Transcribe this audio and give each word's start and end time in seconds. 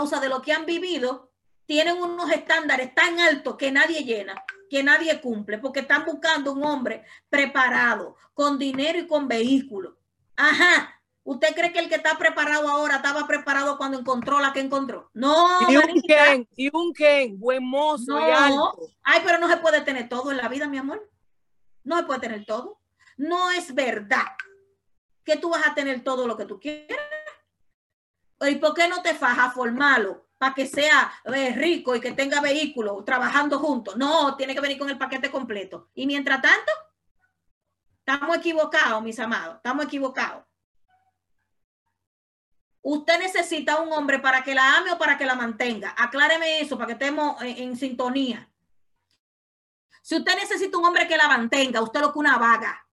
causa 0.00 0.18
de 0.18 0.30
lo 0.30 0.40
que 0.40 0.54
han 0.54 0.64
vivido, 0.64 1.30
tienen 1.66 2.00
unos 2.00 2.32
estándares 2.32 2.94
tan 2.94 3.20
altos 3.20 3.56
que 3.56 3.70
nadie 3.70 4.02
llena, 4.02 4.34
que 4.70 4.82
nadie 4.82 5.20
cumple, 5.20 5.58
porque 5.58 5.80
están 5.80 6.06
buscando 6.06 6.52
un 6.54 6.64
hombre 6.64 7.04
preparado, 7.28 8.16
con 8.32 8.58
dinero 8.58 8.98
y 8.98 9.06
con 9.06 9.28
vehículo. 9.28 9.98
Ajá. 10.36 10.96
¿Usted 11.22 11.54
cree 11.54 11.70
que 11.70 11.80
el 11.80 11.90
que 11.90 11.96
está 11.96 12.16
preparado 12.16 12.66
ahora 12.70 12.96
estaba 12.96 13.26
preparado 13.26 13.76
cuando 13.76 13.98
encontró 13.98 14.40
la 14.40 14.54
que 14.54 14.60
encontró? 14.60 15.10
No. 15.12 15.58
Y 15.68 15.76
un 15.76 16.00
Ken, 16.00 16.48
y 16.56 16.74
un 16.74 16.94
Ken, 16.94 17.38
buen 17.38 17.62
mozo 17.62 18.18
y 18.18 18.30
alto. 18.30 18.78
Ay, 19.02 19.20
pero 19.22 19.36
no 19.38 19.50
se 19.50 19.58
puede 19.58 19.82
tener 19.82 20.08
todo 20.08 20.30
en 20.30 20.38
la 20.38 20.48
vida, 20.48 20.66
mi 20.66 20.78
amor. 20.78 21.10
No 21.84 21.98
se 21.98 22.04
puede 22.04 22.20
tener 22.20 22.46
todo. 22.46 22.80
No 23.18 23.50
es 23.50 23.74
verdad 23.74 24.24
que 25.24 25.36
tú 25.36 25.50
vas 25.50 25.66
a 25.66 25.74
tener 25.74 26.02
todo 26.02 26.26
lo 26.26 26.38
que 26.38 26.46
tú 26.46 26.58
quieres. 26.58 26.96
¿Y 28.40 28.56
por 28.56 28.74
qué 28.74 28.88
no 28.88 29.02
te 29.02 29.14
fajas 29.14 29.48
a 29.48 29.50
formarlo 29.50 30.26
para 30.38 30.54
que 30.54 30.66
sea 30.66 31.12
eh, 31.24 31.52
rico 31.54 31.94
y 31.94 32.00
que 32.00 32.12
tenga 32.12 32.40
vehículo 32.40 33.02
trabajando 33.04 33.58
juntos? 33.58 33.96
No, 33.96 34.36
tiene 34.36 34.54
que 34.54 34.60
venir 34.60 34.78
con 34.78 34.88
el 34.88 34.98
paquete 34.98 35.30
completo. 35.30 35.90
Y 35.94 36.06
mientras 36.06 36.40
tanto, 36.40 36.72
estamos 37.98 38.36
equivocados, 38.38 39.02
mis 39.02 39.18
amados, 39.18 39.56
estamos 39.56 39.84
equivocados. 39.84 40.44
Usted 42.82 43.18
necesita 43.18 43.78
un 43.80 43.92
hombre 43.92 44.20
para 44.20 44.42
que 44.42 44.54
la 44.54 44.78
ame 44.78 44.92
o 44.92 44.98
para 44.98 45.18
que 45.18 45.26
la 45.26 45.34
mantenga. 45.34 45.94
Acláreme 45.98 46.60
eso 46.60 46.78
para 46.78 46.86
que 46.86 46.92
estemos 46.94 47.40
en, 47.42 47.58
en 47.58 47.76
sintonía. 47.76 48.50
Si 50.02 50.16
usted 50.16 50.34
necesita 50.34 50.78
un 50.78 50.86
hombre 50.86 51.06
que 51.06 51.18
la 51.18 51.28
mantenga, 51.28 51.82
usted 51.82 52.00
lo 52.00 52.10
que 52.10 52.18
una 52.18 52.38
vaga. 52.38 52.86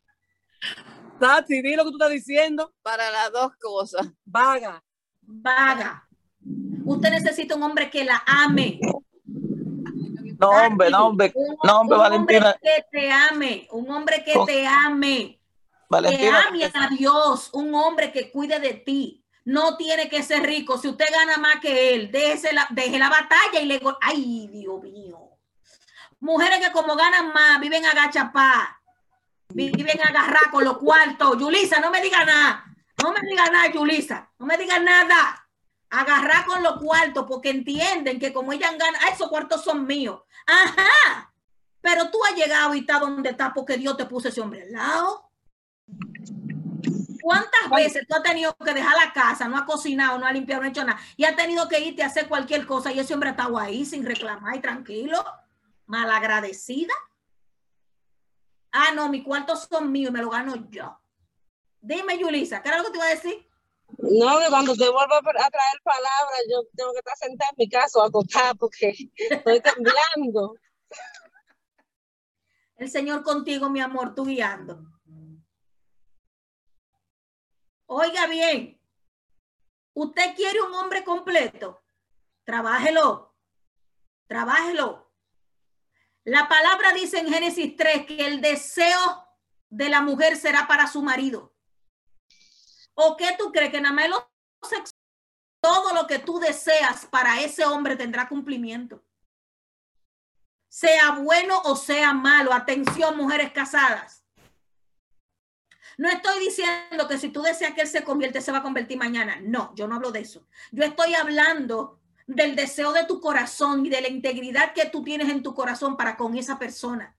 Tati, 1.20 1.62
di 1.62 1.76
lo 1.76 1.86
que 1.86 1.92
tú 1.92 1.98
estás 1.98 2.12
diciendo. 2.12 2.74
Para 2.82 3.10
las 3.10 3.32
dos 3.32 3.54
cosas. 3.60 4.08
Vaga. 4.26 4.84
Vaga. 5.28 6.08
Usted 6.86 7.10
necesita 7.12 7.56
un 7.56 7.64
hombre 7.64 7.90
que 7.90 8.04
la 8.06 8.24
ame. 8.26 8.80
No, 10.40 10.50
hombre, 10.50 10.90
no, 10.90 11.08
hombre, 11.08 11.34
no, 11.64 11.80
hombre, 11.82 11.98
un 11.98 12.02
Valentina. 12.04 12.52
hombre 12.52 12.60
que 12.62 12.86
te 12.92 13.12
ame, 13.12 13.68
un 13.72 13.90
hombre 13.92 14.24
que 14.24 14.34
Oh. 14.38 14.46
te 14.46 14.66
ame, 14.68 15.40
que 15.40 15.40
Valentina, 15.90 16.46
ame 16.48 16.66
a 16.66 16.88
Dios, 16.90 17.50
un 17.54 17.74
hombre 17.76 18.12
que 18.12 18.32
cuide 18.32 18.60
de 18.60 18.74
ti. 18.76 19.24
No 19.46 19.78
tiene 19.78 20.10
que 20.10 20.22
ser 20.24 20.44
rico. 20.44 20.78
Si 20.78 20.88
usted 20.90 21.06
gana 21.12 21.38
más 21.38 21.60
que 21.62 21.94
él, 21.96 22.12
déjese 22.12 22.54
la, 22.54 22.68
deje 22.70 23.00
la 23.00 23.10
batalla 23.10 23.60
y 23.62 23.66
le... 23.66 23.80
go- 23.80 23.98
Ay, 24.02 24.48
Dios 24.52 24.82
mío. 24.84 25.18
Mujeres 26.20 26.60
que 26.60 26.72
como 26.72 26.96
ganan 26.96 27.32
más, 27.34 27.60
viven 27.62 27.86
agachapá, 27.86 28.80
viven 29.54 30.00
agarrar 30.02 30.52
con 30.52 30.64
los 30.66 30.78
cuartos. 30.78 31.38
Yulisa, 31.40 31.80
no 31.80 31.90
me 31.92 32.02
diga 32.02 32.26
nada. 32.26 32.66
No 33.04 33.12
me 33.12 33.22
diga 33.22 33.46
nada, 33.50 33.72
Yulisa. 33.72 34.32
No 34.40 34.46
me 34.46 34.58
diga 34.58 34.80
nada. 34.80 35.48
Agarrar 35.90 36.46
con 36.46 36.62
los 36.64 36.82
cuartos 36.82 37.26
porque 37.28 37.50
entienden 37.50 38.20
que 38.20 38.34
como 38.34 38.52
ellas 38.52 38.72
ganan, 38.72 39.02
ah, 39.04 39.10
esos 39.14 39.30
cuartos 39.30 39.64
son 39.64 39.86
míos. 39.86 40.22
Ajá. 40.46 41.34
Pero 41.82 42.10
tú 42.10 42.18
has 42.26 42.36
llegado 42.36 42.74
y 42.74 42.80
estás 42.80 43.00
donde 43.00 43.30
estás 43.30 43.52
porque 43.54 43.78
Dios 43.78 43.96
te 43.96 44.06
puso 44.06 44.28
ese 44.28 44.42
hombre 44.42 44.64
al 44.64 44.72
lado. 44.72 45.32
¿Cuántas 47.22 47.70
veces 47.70 48.06
tú 48.08 48.16
has 48.16 48.24
tenido 48.24 48.56
que 48.56 48.74
dejar 48.74 48.96
la 49.06 49.12
casa, 49.12 49.48
no 49.48 49.58
ha 49.58 49.66
cocinado, 49.66 50.18
no 50.18 50.26
ha 50.26 50.32
limpiado, 50.32 50.62
no 50.62 50.68
ha 50.68 50.70
hecho 50.70 50.86
nada, 50.86 51.00
y 51.18 51.26
has 51.26 51.36
tenido 51.36 51.68
que 51.68 51.80
irte 51.80 52.02
a 52.02 52.08
hacer 52.08 52.28
cualquier 52.28 52.66
cosa 52.66 52.92
y 52.92 53.00
ese 53.00 53.14
hombre 53.14 53.30
ha 53.30 53.32
estado 53.34 53.58
ahí 53.58 53.86
sin 53.86 54.06
reclamar 54.06 54.56
y 54.56 54.62
tranquilo, 54.62 55.26
malagradecida? 55.88 56.94
Ah, 58.72 58.92
no, 58.96 59.10
mis 59.10 59.26
cuartos 59.26 59.68
son 59.70 59.92
míos 59.92 60.10
y 60.10 60.14
me 60.14 60.22
lo 60.22 60.30
gano 60.30 60.56
yo. 60.70 60.98
Dime, 61.88 62.18
Yulisa, 62.18 62.62
¿qué 62.62 62.68
era 62.68 62.80
lo 62.80 62.84
que 62.84 62.92
te 62.92 62.98
iba 62.98 63.06
a 63.06 63.16
decir? 63.16 63.50
No, 63.98 64.40
que 64.40 64.50
cuando 64.50 64.76
te 64.76 64.90
vuelva 64.90 65.20
a 65.20 65.22
traer 65.22 65.82
palabras, 65.82 66.42
yo 66.52 66.64
tengo 66.76 66.92
que 66.92 67.00
estar 67.00 67.16
sentada 67.16 67.50
en 67.52 67.56
mi 67.58 67.70
casa 67.70 68.00
o 68.00 68.04
acostada 68.04 68.54
porque 68.56 68.94
estoy 69.16 69.62
temblando. 69.62 70.56
El 72.76 72.92
Señor 72.92 73.24
contigo, 73.24 73.70
mi 73.70 73.80
amor, 73.80 74.14
tú 74.14 74.26
guiando. 74.26 74.82
Oiga 77.86 78.28
bien, 78.28 78.82
usted 79.94 80.36
quiere 80.36 80.62
un 80.62 80.74
hombre 80.74 81.06
completo, 81.06 81.82
trabájelo, 82.44 83.34
trabájelo. 84.28 85.10
La 86.26 86.50
palabra 86.50 86.92
dice 86.92 87.20
en 87.20 87.30
Génesis 87.30 87.78
3 87.78 88.06
que 88.06 88.28
el 88.28 88.42
deseo 88.42 89.26
de 89.70 89.88
la 89.88 90.02
mujer 90.02 90.36
será 90.36 90.68
para 90.68 90.88
su 90.88 91.02
marido. 91.02 91.57
¿O 93.00 93.16
qué 93.16 93.36
tú 93.38 93.52
crees 93.52 93.72
que 93.72 93.82
nada 93.82 93.94
más 93.94 94.10
lo 94.10 94.30
sexual, 94.62 94.92
todo 95.62 95.94
lo 95.94 96.08
que 96.08 96.20
tú 96.20 96.40
deseas 96.40 97.06
para 97.06 97.42
ese 97.42 97.66
hombre 97.66 97.96
tendrá 97.96 98.28
cumplimiento? 98.28 99.04
sea 100.78 101.12
bueno 101.12 101.60
o 101.64 101.76
sea 101.76 102.14
malo. 102.14 102.54
Atención, 102.54 103.18
mujeres 103.18 103.52
casadas. 103.52 104.24
No 105.98 106.08
estoy 106.08 106.40
diciendo 106.40 107.08
que 107.08 107.18
si 107.18 107.30
tú 107.30 107.42
deseas 107.42 107.74
que 107.74 107.82
él 107.82 107.88
se 107.88 108.04
convierte, 108.04 108.42
se 108.42 108.52
va 108.52 108.60
a 108.60 108.64
convertir 108.64 108.98
mañana. 108.98 109.40
No, 109.42 109.74
yo 109.74 109.88
no 109.88 109.96
hablo 109.96 110.12
de 110.12 110.20
eso. 110.20 110.46
Yo 110.72 110.84
estoy 110.84 111.16
hablando 111.16 112.00
del 112.28 112.56
deseo 112.56 112.94
de 112.94 113.06
tu 113.06 113.20
corazón 113.20 113.86
y 113.88 113.90
de 113.90 114.02
la 114.02 114.08
integridad 114.08 114.74
que 114.74 114.86
tú 114.86 115.04
tienes 115.04 115.30
en 115.30 115.42
tu 115.42 115.56
corazón 115.56 115.98
para 115.98 116.16
con 116.16 116.38
esa 116.38 116.60
persona. 116.60 117.18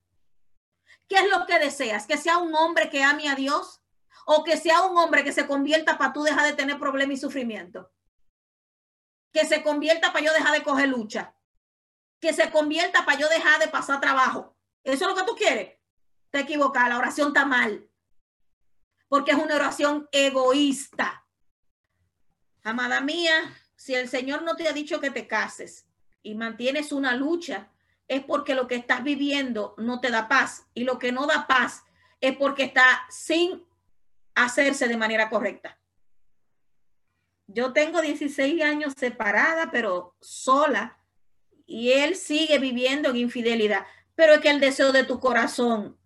¿Qué 1.08 1.16
es 1.16 1.28
lo 1.28 1.44
que 1.46 1.58
deseas? 1.58 2.06
¿Que 2.06 2.16
sea 2.16 2.38
un 2.38 2.54
hombre 2.54 2.90
que 2.90 3.02
ame 3.02 3.28
a 3.28 3.34
Dios? 3.34 3.80
¿O 4.30 4.44
que 4.44 4.56
sea 4.56 4.82
un 4.82 4.96
hombre 4.98 5.24
que 5.24 5.32
se 5.32 5.46
convierta 5.46 5.96
para 5.96 6.12
tú 6.12 6.22
dejar 6.22 6.46
de 6.46 6.52
tener 6.52 6.78
problemas 6.78 7.16
y 7.16 7.20
sufrimiento? 7.20 7.90
Que 9.32 9.46
se 9.46 9.62
convierta 9.62 10.12
para 10.12 10.24
yo 10.26 10.32
dejar 10.32 10.52
de 10.52 10.62
coger 10.62 10.88
lucha 10.88 11.34
que 12.20 12.32
se 12.32 12.50
convierta 12.50 13.04
para 13.04 13.18
yo 13.18 13.28
dejar 13.28 13.60
de 13.60 13.68
pasar 13.68 14.00
trabajo. 14.00 14.56
¿Eso 14.82 15.04
es 15.04 15.10
lo 15.10 15.14
que 15.14 15.26
tú 15.26 15.36
quieres? 15.36 15.78
Te 16.30 16.40
equivocas, 16.40 16.88
la 16.88 16.98
oración 16.98 17.28
está 17.28 17.44
mal. 17.44 17.88
Porque 19.08 19.32
es 19.32 19.38
una 19.38 19.54
oración 19.54 20.08
egoísta. 20.12 21.24
Amada 22.62 23.00
mía, 23.00 23.56
si 23.76 23.94
el 23.94 24.08
Señor 24.08 24.42
no 24.42 24.56
te 24.56 24.68
ha 24.68 24.72
dicho 24.72 25.00
que 25.00 25.10
te 25.10 25.26
cases 25.26 25.86
y 26.22 26.34
mantienes 26.34 26.92
una 26.92 27.14
lucha, 27.14 27.70
es 28.08 28.24
porque 28.24 28.54
lo 28.54 28.66
que 28.66 28.74
estás 28.74 29.02
viviendo 29.02 29.74
no 29.78 30.00
te 30.00 30.10
da 30.10 30.28
paz. 30.28 30.66
Y 30.74 30.84
lo 30.84 30.98
que 30.98 31.12
no 31.12 31.26
da 31.26 31.46
paz 31.46 31.84
es 32.20 32.36
porque 32.36 32.64
está 32.64 33.06
sin 33.08 33.64
hacerse 34.44 34.88
de 34.88 34.96
manera 34.96 35.28
correcta. 35.28 35.78
Yo 37.46 37.72
tengo 37.72 38.00
16 38.00 38.62
años 38.62 38.92
separada, 38.96 39.70
pero 39.70 40.14
sola 40.20 40.98
y 41.66 41.92
él 41.92 42.16
sigue 42.16 42.58
viviendo 42.58 43.10
en 43.10 43.16
infidelidad. 43.16 43.86
Pero 44.14 44.34
es 44.34 44.40
que 44.40 44.50
el 44.50 44.60
deseo 44.60 44.92
de 44.92 45.04
tu 45.04 45.20
corazón 45.20 45.96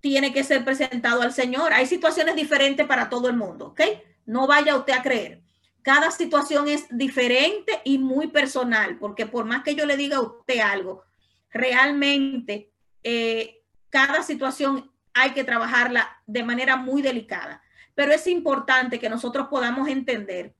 tiene 0.00 0.32
que 0.32 0.44
ser 0.44 0.64
presentado 0.64 1.22
al 1.22 1.32
Señor. 1.32 1.72
Hay 1.72 1.86
situaciones 1.86 2.36
diferentes 2.36 2.86
para 2.86 3.08
todo 3.10 3.28
el 3.28 3.36
mundo, 3.36 3.68
¿ok? 3.68 3.80
No 4.24 4.46
vaya 4.46 4.76
usted 4.76 4.94
a 4.94 5.02
creer. 5.02 5.42
Cada 5.82 6.10
situación 6.10 6.68
es 6.68 6.86
diferente 6.90 7.80
y 7.84 7.98
muy 7.98 8.28
personal, 8.28 8.98
porque 8.98 9.26
por 9.26 9.44
más 9.44 9.62
que 9.62 9.74
yo 9.74 9.86
le 9.86 9.96
diga 9.96 10.18
a 10.18 10.22
usted 10.22 10.60
algo, 10.60 11.02
realmente 11.50 12.70
eh, 13.02 13.62
cada 13.88 14.22
situación 14.22 14.90
hay 15.14 15.32
que 15.32 15.44
trabajarla 15.44 16.22
de 16.26 16.42
manera 16.44 16.76
muy 16.76 17.02
delicada. 17.02 17.62
Pero 17.94 18.12
es 18.12 18.26
importante 18.26 18.98
que 18.98 19.10
nosotros 19.10 19.48
podamos 19.48 19.88
entender 19.88 20.54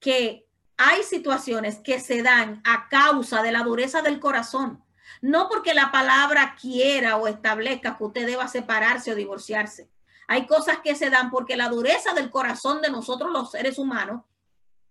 que 0.00 0.46
hay 0.76 1.02
situaciones 1.04 1.78
que 1.78 2.00
se 2.00 2.22
dan 2.22 2.60
a 2.64 2.88
causa 2.88 3.42
de 3.42 3.52
la 3.52 3.62
dureza 3.62 4.02
del 4.02 4.18
corazón, 4.18 4.84
no 5.20 5.48
porque 5.48 5.74
la 5.74 5.92
palabra 5.92 6.56
quiera 6.60 7.16
o 7.16 7.28
establezca 7.28 7.96
que 7.96 8.04
usted 8.04 8.26
deba 8.26 8.48
separarse 8.48 9.12
o 9.12 9.14
divorciarse. 9.14 9.88
Hay 10.26 10.46
cosas 10.46 10.78
que 10.80 10.94
se 10.94 11.10
dan 11.10 11.30
porque 11.30 11.56
la 11.56 11.68
dureza 11.68 12.14
del 12.14 12.30
corazón 12.30 12.82
de 12.82 12.90
nosotros 12.90 13.30
los 13.30 13.50
seres 13.50 13.78
humanos 13.78 14.22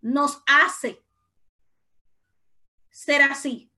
nos 0.01 0.41
hace 0.45 1.03
ser 2.89 3.21
así. 3.23 3.71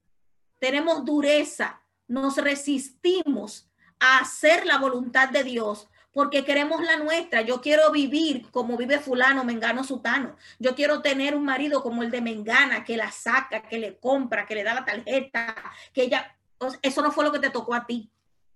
Tenemos 0.60 1.06
dureza, 1.06 1.82
nos 2.08 2.38
resistimos 2.38 3.70
hacer 4.04 4.66
la 4.66 4.78
voluntad 4.78 5.30
de 5.30 5.44
Dios 5.44 5.88
porque 6.14 6.46
queremos 6.46 6.82
la 6.84 6.98
nuestra. 6.98 7.42
Yo 7.42 7.60
quiero 7.60 7.92
vivir 7.92 8.50
como 8.52 8.78
vive 8.78 9.00
fulano, 9.00 9.44
mengano, 9.44 9.84
sutano. 9.84 10.38
Yo 10.60 10.76
quiero 10.76 11.02
tener 11.02 11.36
un 11.36 11.44
marido 11.44 11.82
como 11.82 12.04
el 12.04 12.12
de 12.12 12.22
Mengana, 12.22 12.84
que 12.84 12.96
la 12.96 13.12
saca, 13.12 13.64
que 13.64 13.80
le 13.80 13.98
compra, 13.98 14.46
que 14.46 14.56
le 14.56 14.64
da 14.64 14.76
la 14.76 14.86
tarjeta, 14.86 15.56
que 15.92 16.04
ella, 16.04 16.38
eso 16.82 17.02
no 17.02 17.12
fue 17.12 17.26
lo 17.26 17.32
que 17.32 17.40
te 17.40 17.50
tocó 17.50 17.74
a 17.74 17.86
ti. 17.86 18.12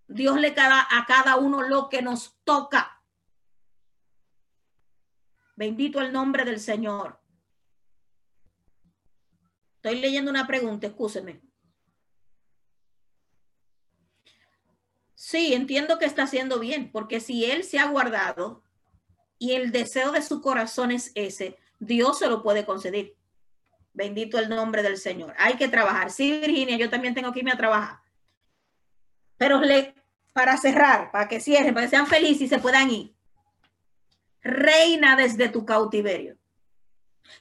Dios 0.07 0.39
le 0.39 0.51
da 0.51 0.87
a 0.89 1.05
cada 1.05 1.35
uno 1.35 1.63
lo 1.63 1.89
que 1.89 2.01
nos 2.01 2.37
toca. 2.43 3.01
Bendito 5.55 5.99
el 5.99 6.13
nombre 6.13 6.45
del 6.45 6.59
Señor. 6.59 7.19
Estoy 9.77 9.99
leyendo 9.99 10.29
una 10.29 10.45
pregunta, 10.45 10.87
escúcheme. 10.87 11.46
Sí, 15.19 15.55
entiendo 15.55 15.97
que 15.97 16.05
está 16.05 16.23
haciendo 16.23 16.59
bien, 16.59 16.91
porque 16.91 17.19
si 17.19 17.43
él 17.43 17.63
se 17.63 17.79
ha 17.79 17.87
guardado 17.87 18.61
y 19.39 19.53
el 19.53 19.71
deseo 19.71 20.11
de 20.11 20.21
su 20.21 20.43
corazón 20.43 20.91
es 20.91 21.11
ese, 21.15 21.57
Dios 21.79 22.19
se 22.19 22.27
lo 22.27 22.43
puede 22.43 22.67
conceder. 22.67 23.15
Bendito 23.93 24.37
el 24.37 24.47
nombre 24.47 24.83
del 24.83 24.95
Señor. 24.95 25.33
Hay 25.39 25.55
que 25.55 25.69
trabajar. 25.69 26.11
Sí, 26.11 26.39
Virginia, 26.39 26.77
yo 26.77 26.91
también 26.91 27.15
tengo 27.15 27.33
que 27.33 27.39
irme 27.39 27.51
a 27.51 27.57
trabajar. 27.57 27.97
Pero 29.37 29.59
para 30.33 30.55
cerrar, 30.55 31.09
para 31.09 31.27
que 31.27 31.39
cierren, 31.39 31.73
para 31.73 31.87
que 31.87 31.89
sean 31.89 32.05
felices 32.05 32.43
y 32.43 32.47
se 32.47 32.59
puedan 32.59 32.91
ir. 32.91 33.15
Reina 34.43 35.15
desde 35.15 35.49
tu 35.49 35.65
cautiverio. 35.65 36.37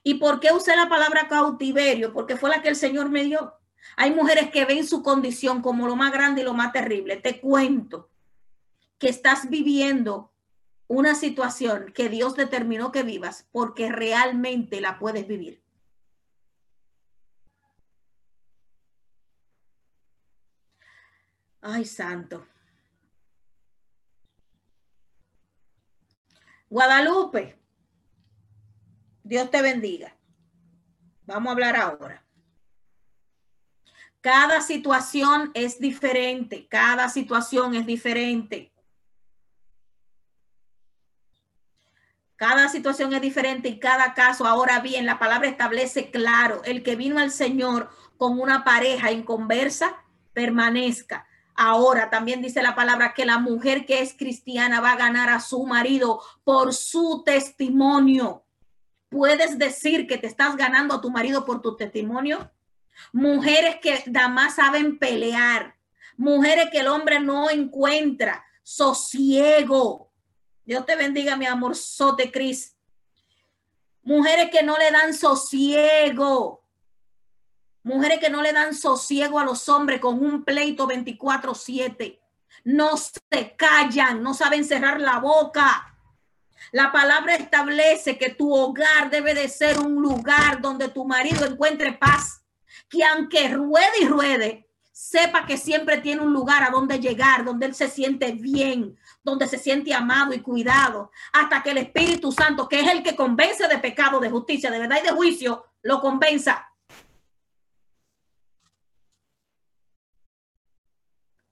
¿Y 0.03 0.15
por 0.15 0.41
qué 0.41 0.51
usé 0.51 0.75
la 0.77 0.89
palabra 0.89 1.29
cautiverio? 1.29 2.15
Porque 2.15 2.39
fue 2.39 2.49
la 2.49 2.63
que 2.63 2.71
el 2.71 2.77
Señor 2.77 3.11
me 3.11 3.25
dio. 3.25 3.56
Hay 3.97 4.13
mujeres 4.13 4.51
que 4.51 4.65
ven 4.65 4.87
su 4.87 5.03
condición 5.03 5.63
como 5.63 5.87
lo 5.87 5.97
más 5.97 6.13
grande 6.13 6.43
y 6.43 6.45
lo 6.45 6.55
más 6.55 6.73
terrible. 6.73 7.17
Te 7.17 7.41
cuento 7.41 8.11
que 8.99 9.09
estás 9.09 9.49
viviendo 9.49 10.33
una 10.89 11.15
situación 11.15 11.93
que 11.93 12.09
Dios 12.09 12.37
determinó 12.37 12.93
que 12.93 13.03
vivas 13.03 13.47
porque 13.53 13.91
realmente 13.91 14.81
la 14.81 14.99
puedes 14.99 15.27
vivir. 15.27 15.63
Ay, 21.61 21.85
santo. 21.85 22.47
Guadalupe, 26.69 27.59
Dios 29.23 29.51
te 29.51 29.63
bendiga. 29.63 30.17
Vamos 31.25 31.49
a 31.49 31.53
hablar 31.53 31.77
ahora. 31.77 32.26
Cada 34.27 34.61
situación 34.61 35.53
es 35.55 35.79
diferente, 35.79 36.67
cada 36.67 37.09
situación 37.09 37.77
es 37.77 37.87
diferente. 37.87 38.73
Cada 42.35 42.69
situación 42.69 43.13
es 43.13 43.21
diferente 43.21 43.69
y 43.69 43.79
cada 43.79 44.15
caso, 44.15 44.45
ahora 44.45 44.81
bien, 44.81 45.07
la 45.07 45.21
palabra 45.21 45.49
establece 45.49 46.11
claro, 46.11 46.61
el 46.65 46.83
que 46.83 46.97
vino 46.97 47.21
al 47.21 47.31
Señor 47.31 47.89
con 48.17 48.41
una 48.41 48.65
pareja 48.65 49.13
en 49.13 49.23
conversa, 49.23 49.95
permanezca. 50.33 51.25
Ahora 51.55 52.11
también 52.11 52.43
dice 52.43 52.65
la 52.65 52.75
palabra 52.75 53.15
que 53.15 53.27
la 53.27 53.39
mujer 53.39 53.87
que 53.87 54.01
es 54.01 54.13
cristiana 54.13 54.81
va 54.81 54.95
a 54.95 54.97
ganar 54.97 55.31
a 55.31 55.39
su 55.39 55.65
marido 55.67 56.21
por 56.43 56.75
su 56.75 57.23
testimonio. 57.25 58.45
¿Puedes 59.09 59.57
decir 59.57 60.09
que 60.09 60.19
te 60.19 60.27
estás 60.27 60.57
ganando 60.57 60.97
a 60.97 61.01
tu 61.01 61.13
marido 61.13 61.45
por 61.45 61.63
tu 61.63 61.77
testimonio? 61.77 62.51
Mujeres 63.13 63.77
que 63.83 64.05
más 64.31 64.57
saben 64.57 64.99
pelear. 64.99 65.77
Mujeres 66.17 66.69
que 66.71 66.81
el 66.81 66.89
hombre 66.89 67.21
no 67.21 67.51
encuentra. 67.51 68.45
Sosiego. 68.63 70.11
Dios 70.65 70.85
te 70.85 70.97
bendiga, 70.97 71.37
mi 71.37 71.47
amor, 71.47 71.77
sote 71.77 72.33
Cris. 72.33 72.77
Mujeres 74.03 74.51
que 74.51 74.63
no 74.63 74.77
le 74.79 74.91
dan 74.91 75.15
sosiego. 75.15 76.65
Mujeres 77.83 78.19
que 78.19 78.31
no 78.31 78.43
le 78.43 78.53
dan 78.53 78.75
sosiego 78.75 79.39
a 79.39 79.45
los 79.45 79.69
hombres 79.69 80.01
con 80.01 80.25
un 80.25 80.45
pleito 80.45 80.87
24/7. 80.89 82.21
No 82.65 82.97
se 82.97 83.55
callan, 83.57 84.23
no 84.23 84.35
saben 84.35 84.65
cerrar 84.65 85.01
la 85.01 85.19
boca. 85.19 85.97
La 86.73 86.91
palabra 86.91 87.37
establece 87.37 88.19
que 88.19 88.31
tu 88.31 88.53
hogar 88.53 89.11
debe 89.11 89.35
de 89.35 89.49
ser 89.49 89.79
un 89.79 89.95
lugar 90.03 90.61
donde 90.61 90.89
tu 90.89 91.05
marido 91.05 91.47
encuentre 91.47 91.93
paz. 91.93 92.43
Que 92.89 93.05
aunque 93.05 93.49
ruede 93.49 94.01
y 94.03 94.07
ruede, 94.07 94.69
sepa 94.93 95.45
que 95.45 95.57
siempre 95.57 95.99
tiene 95.99 96.23
un 96.23 96.33
lugar 96.33 96.63
a 96.63 96.71
donde 96.71 97.01
llegar, 97.01 97.45
donde 97.45 97.67
él 97.67 97.75
se 97.75 97.89
siente 97.89 98.33
bien, 98.33 98.97
donde 99.23 99.47
se 99.49 99.59
siente 99.59 99.93
amado 99.93 100.33
y 100.33 100.41
cuidado, 100.41 101.11
hasta 101.33 101.63
que 101.63 101.71
el 101.71 101.79
Espíritu 101.79 102.33
Santo, 102.33 102.69
que 102.69 102.81
es 102.81 102.91
el 102.91 103.03
que 103.03 103.17
convence 103.17 103.69
de 103.69 103.79
pecado, 103.79 104.21
de 104.21 104.31
justicia, 104.31 104.71
de 104.71 104.79
verdad 104.79 104.99
y 105.03 105.07
de 105.07 105.13
juicio, 105.13 105.67
lo 105.83 106.01
convenza 106.01 106.67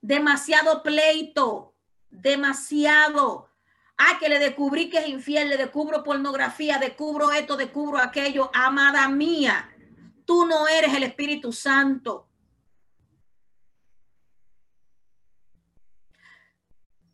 demasiado 0.04 0.82
pleito, 0.82 1.74
demasiado. 2.10 3.48
Ah, 3.96 4.18
que 4.18 4.28
le 4.28 4.38
descubrí 4.38 4.90
que 4.90 4.98
es 4.98 5.08
infiel, 5.08 5.48
le 5.48 5.56
descubro 5.56 6.02
pornografía, 6.02 6.78
descubro 6.78 7.32
esto, 7.32 7.56
descubro 7.56 7.98
aquello. 7.98 8.50
Amada 8.52 9.08
mía, 9.08 9.73
tú 10.24 10.46
no 10.46 10.68
eres 10.68 10.94
el 10.94 11.04
Espíritu 11.04 11.52
Santo. 11.52 12.28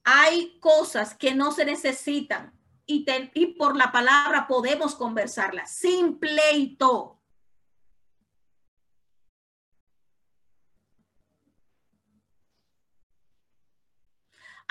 Hay 0.05 0.59
cosas 0.59 1.15
que 1.15 1.35
no 1.35 1.53
se 1.53 1.65
necesitan 1.65 2.59
y, 2.87 3.07
y 3.35 3.47
por 3.55 3.77
la 3.77 3.93
palabra 3.93 4.47
podemos 4.49 4.95
conversarlas 4.95 5.71
sin 5.71 6.19
pleito. 6.19 7.20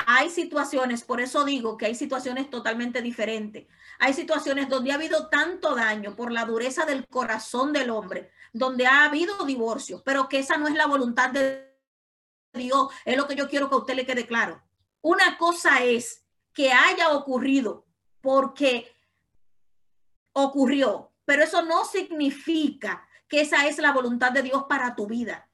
Hay 0.08 0.30
situaciones, 0.30 1.04
por 1.04 1.22
eso 1.22 1.44
digo 1.44 1.78
que 1.78 1.88
hay 1.88 1.96
situaciones 1.96 2.50
totalmente 2.50 3.02
diferentes. 3.02 3.68
Hay 4.00 4.14
situaciones 4.14 4.70
donde 4.70 4.92
ha 4.92 4.96
habido 4.96 5.28
tanto 5.28 5.76
daño 5.76 6.16
por 6.16 6.32
la 6.32 6.46
dureza 6.46 6.86
del 6.86 7.08
corazón 7.08 7.74
del 7.74 7.90
hombre, 7.90 8.32
donde 8.54 8.88
ha 8.88 9.04
habido 9.04 9.46
divorcio, 9.46 10.02
pero 10.06 10.30
que 10.30 10.40
esa 10.40 10.58
no 10.58 10.68
es 10.68 10.76
la 10.76 10.88
voluntad 10.88 11.32
de 11.32 11.76
Dios. 12.54 12.90
Es 13.04 13.18
lo 13.18 13.28
que 13.28 13.36
yo 13.36 13.50
quiero 13.50 13.70
que 13.70 13.76
a 13.76 13.80
usted 13.80 13.96
le 13.96 14.06
quede 14.06 14.26
claro. 14.26 14.62
Una 15.02 15.38
cosa 15.38 15.84
es 15.84 16.26
que 16.54 16.72
haya 16.72 17.12
ocurrido 17.12 17.86
porque 18.22 18.94
ocurrió, 20.34 21.14
pero 21.26 21.44
eso 21.44 21.62
no 21.62 21.86
significa 21.86 23.08
que 23.28 23.42
esa 23.42 23.68
es 23.68 23.78
la 23.78 23.92
voluntad 23.92 24.32
de 24.32 24.44
Dios 24.44 24.66
para 24.68 24.96
tu 24.96 25.08
vida. 25.08 25.49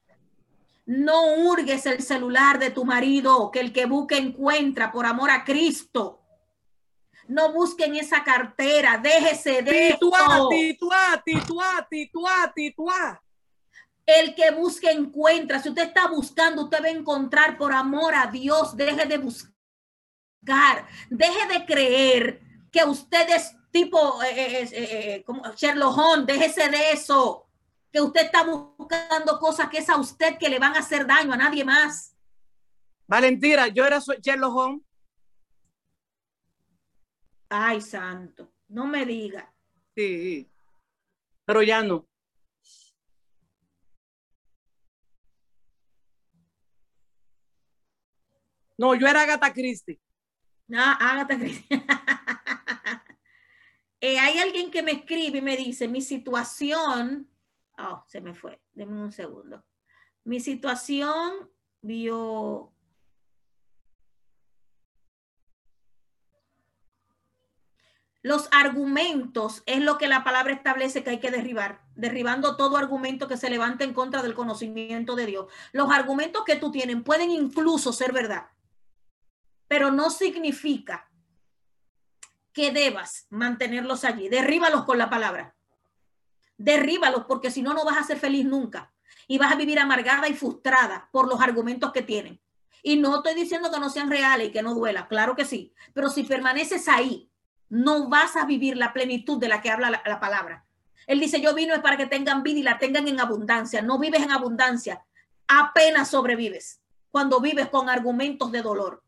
No 0.86 1.34
hurgues 1.34 1.84
el 1.86 2.00
celular 2.00 2.60
de 2.60 2.70
tu 2.70 2.84
marido, 2.84 3.50
que 3.50 3.58
el 3.58 3.72
que 3.72 3.86
busque 3.86 4.16
encuentra 4.16 4.92
por 4.92 5.04
amor 5.04 5.30
a 5.30 5.44
Cristo. 5.44 6.22
No 7.26 7.52
busquen 7.52 7.96
esa 7.96 8.22
cartera, 8.22 8.98
déjese 8.98 9.62
de 9.62 9.92
tituá, 9.92 10.46
tituá, 10.48 11.22
tituá, 11.24 11.86
tituá, 11.90 12.52
tituá. 12.54 13.22
El 14.06 14.36
que 14.36 14.52
busque 14.52 14.88
encuentra. 14.92 15.60
Si 15.60 15.70
usted 15.70 15.88
está 15.88 16.06
buscando, 16.06 16.62
usted 16.62 16.80
va 16.80 16.86
a 16.86 16.90
encontrar 16.90 17.58
por 17.58 17.72
amor 17.72 18.14
a 18.14 18.28
Dios. 18.28 18.76
Deje 18.76 19.06
de 19.06 19.18
buscar. 19.18 20.86
Deje 21.10 21.48
de 21.48 21.66
creer 21.66 22.40
que 22.70 22.84
usted 22.84 23.28
es 23.30 23.56
tipo 23.72 24.22
eh, 24.22 24.30
eh, 24.36 24.68
eh, 24.72 25.24
como 25.26 25.42
Sherlock 25.52 25.98
Holmes. 25.98 26.26
Déjese 26.26 26.68
de 26.68 26.92
eso 26.92 27.45
que 27.96 28.02
usted 28.02 28.26
está 28.26 28.44
buscando 28.44 29.38
cosas 29.38 29.70
que 29.70 29.78
es 29.78 29.88
a 29.88 29.96
usted 29.96 30.36
que 30.36 30.50
le 30.50 30.58
van 30.58 30.76
a 30.76 30.80
hacer 30.80 31.06
daño 31.06 31.32
a 31.32 31.36
nadie 31.38 31.64
más. 31.64 32.14
Valentina, 33.06 33.68
yo 33.68 33.86
era 33.86 33.98
Sherlock 33.98 34.54
Holmes. 34.54 34.82
Ay, 37.48 37.80
santo, 37.80 38.52
no 38.68 38.86
me 38.86 39.06
diga. 39.06 39.50
Sí, 39.96 40.46
pero 41.46 41.62
ya 41.62 41.82
no. 41.82 42.06
No, 48.76 48.94
yo 48.94 49.06
era 49.06 49.22
Agatha 49.22 49.54
Christie. 49.54 49.98
Ah, 50.70 50.98
Agatha 51.00 51.38
Christie. 51.38 51.66
Eh, 53.98 54.18
hay 54.18 54.38
alguien 54.38 54.70
que 54.70 54.82
me 54.82 54.92
escribe 54.92 55.38
y 55.38 55.42
me 55.42 55.56
dice, 55.56 55.88
mi 55.88 56.02
situación 56.02 57.30
Oh, 57.78 58.04
se 58.06 58.20
me 58.20 58.34
fue. 58.34 58.60
Deme 58.72 59.00
un 59.00 59.12
segundo. 59.12 59.64
Mi 60.24 60.40
situación 60.40 61.50
vio. 61.82 62.72
Los 68.22 68.48
argumentos 68.50 69.62
es 69.66 69.80
lo 69.80 69.98
que 69.98 70.08
la 70.08 70.24
palabra 70.24 70.52
establece 70.52 71.04
que 71.04 71.10
hay 71.10 71.20
que 71.20 71.30
derribar, 71.30 71.82
derribando 71.94 72.56
todo 72.56 72.76
argumento 72.76 73.28
que 73.28 73.36
se 73.36 73.50
levante 73.50 73.84
en 73.84 73.94
contra 73.94 74.20
del 74.20 74.34
conocimiento 74.34 75.14
de 75.14 75.26
Dios. 75.26 75.46
Los 75.72 75.92
argumentos 75.92 76.42
que 76.44 76.56
tú 76.56 76.72
tienes 76.72 77.00
pueden 77.04 77.30
incluso 77.30 77.92
ser 77.92 78.12
verdad, 78.12 78.48
pero 79.68 79.92
no 79.92 80.10
significa 80.10 81.08
que 82.52 82.72
debas 82.72 83.26
mantenerlos 83.30 84.02
allí. 84.02 84.28
Derríbalos 84.28 84.84
con 84.84 84.98
la 84.98 85.08
palabra 85.08 85.55
derríbalos 86.58 87.24
porque 87.26 87.50
si 87.50 87.62
no, 87.62 87.74
no 87.74 87.84
vas 87.84 87.98
a 87.98 88.04
ser 88.04 88.18
feliz 88.18 88.44
nunca 88.44 88.92
y 89.28 89.38
vas 89.38 89.52
a 89.52 89.56
vivir 89.56 89.78
amargada 89.78 90.28
y 90.28 90.34
frustrada 90.34 91.08
por 91.12 91.28
los 91.28 91.40
argumentos 91.40 91.92
que 91.92 92.02
tienen. 92.02 92.40
Y 92.82 92.96
no 92.96 93.16
estoy 93.16 93.34
diciendo 93.34 93.70
que 93.70 93.80
no 93.80 93.90
sean 93.90 94.10
reales 94.10 94.48
y 94.48 94.52
que 94.52 94.62
no 94.62 94.74
duela, 94.74 95.08
claro 95.08 95.34
que 95.34 95.44
sí, 95.44 95.74
pero 95.92 96.08
si 96.08 96.22
permaneces 96.22 96.88
ahí, 96.88 97.30
no 97.68 98.08
vas 98.08 98.36
a 98.36 98.44
vivir 98.44 98.76
la 98.76 98.92
plenitud 98.92 99.38
de 99.38 99.48
la 99.48 99.60
que 99.60 99.70
habla 99.70 99.90
la, 99.90 100.02
la 100.06 100.20
palabra. 100.20 100.66
Él 101.06 101.20
dice, 101.20 101.40
yo 101.40 101.54
vino 101.54 101.74
es 101.74 101.80
para 101.80 101.96
que 101.96 102.06
tengan 102.06 102.42
vida 102.42 102.58
y 102.60 102.62
la 102.62 102.78
tengan 102.78 103.06
en 103.08 103.20
abundancia. 103.20 103.82
No 103.82 103.98
vives 103.98 104.22
en 104.22 104.30
abundancia, 104.30 105.04
apenas 105.48 106.10
sobrevives 106.10 106.80
cuando 107.10 107.40
vives 107.40 107.68
con 107.68 107.88
argumentos 107.88 108.52
de 108.52 108.62
dolor. 108.62 109.02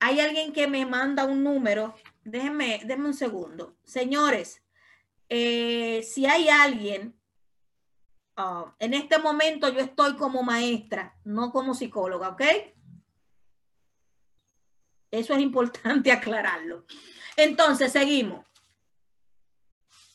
Hay 0.00 0.20
alguien 0.20 0.52
que 0.52 0.66
me 0.68 0.86
manda 0.86 1.24
un 1.24 1.42
número 1.42 1.94
déjenme, 2.28 2.80
déjenme 2.84 3.08
un 3.08 3.14
segundo. 3.14 3.76
Señores, 3.84 4.62
eh, 5.28 6.02
si 6.02 6.26
hay 6.26 6.48
alguien, 6.48 7.18
ah, 8.36 8.74
en 8.78 8.94
este 8.94 9.18
momento 9.18 9.68
yo 9.68 9.80
estoy 9.80 10.16
como 10.16 10.42
maestra, 10.42 11.16
no 11.24 11.50
como 11.50 11.74
psicóloga, 11.74 12.30
¿ok? 12.30 12.42
Eso 15.10 15.34
es 15.34 15.40
importante 15.40 16.12
aclararlo. 16.12 16.84
Entonces, 17.36 17.92
seguimos. 17.92 18.44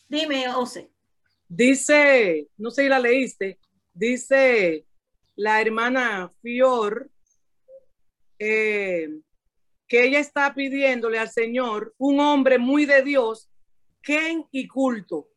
Dime, 0.07 0.47
Ose. 0.49 0.91
Dice, 1.47 2.47
no 2.57 2.71
sé 2.71 2.83
si 2.83 2.89
la 2.89 2.99
leíste, 2.99 3.59
dice 3.93 4.85
la 5.35 5.61
hermana 5.61 6.31
Fior 6.41 7.09
eh, 8.39 9.09
que 9.93 10.03
ella 10.03 10.17
está 10.17 10.51
pidiéndole 10.55 11.19
al 11.19 11.29
Señor 11.29 11.93
un 11.99 12.19
hombre 12.19 12.57
muy 12.57 12.87
de 12.87 13.03
Dios, 13.03 13.51
ken 14.01 14.43
y 14.49 14.67
culto. 14.67 15.29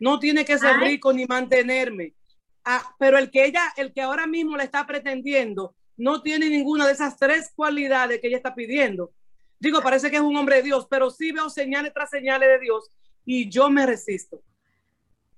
No 0.00 0.18
tiene 0.18 0.44
que 0.44 0.58
ser 0.58 0.78
rico 0.80 1.12
ni 1.12 1.26
mantenerme. 1.26 2.16
Ah, 2.64 2.92
pero 2.98 3.18
el 3.18 3.30
que 3.30 3.44
ella, 3.44 3.72
el 3.76 3.92
que 3.92 4.02
ahora 4.02 4.26
mismo 4.26 4.56
le 4.56 4.64
está 4.64 4.84
pretendiendo, 4.84 5.76
no 5.96 6.22
tiene 6.22 6.50
ninguna 6.50 6.88
de 6.88 6.92
esas 6.92 7.16
tres 7.16 7.52
cualidades 7.54 8.20
que 8.20 8.26
ella 8.26 8.38
está 8.38 8.52
pidiendo. 8.52 9.12
Digo, 9.60 9.80
parece 9.80 10.10
que 10.10 10.16
es 10.16 10.22
un 10.22 10.36
hombre 10.36 10.56
de 10.56 10.62
Dios, 10.62 10.88
pero 10.90 11.08
sí 11.08 11.30
veo 11.30 11.48
señales 11.48 11.92
tras 11.94 12.10
señales 12.10 12.48
de 12.48 12.58
Dios 12.58 12.90
y 13.24 13.48
yo 13.48 13.70
me 13.70 13.86
resisto. 13.86 14.42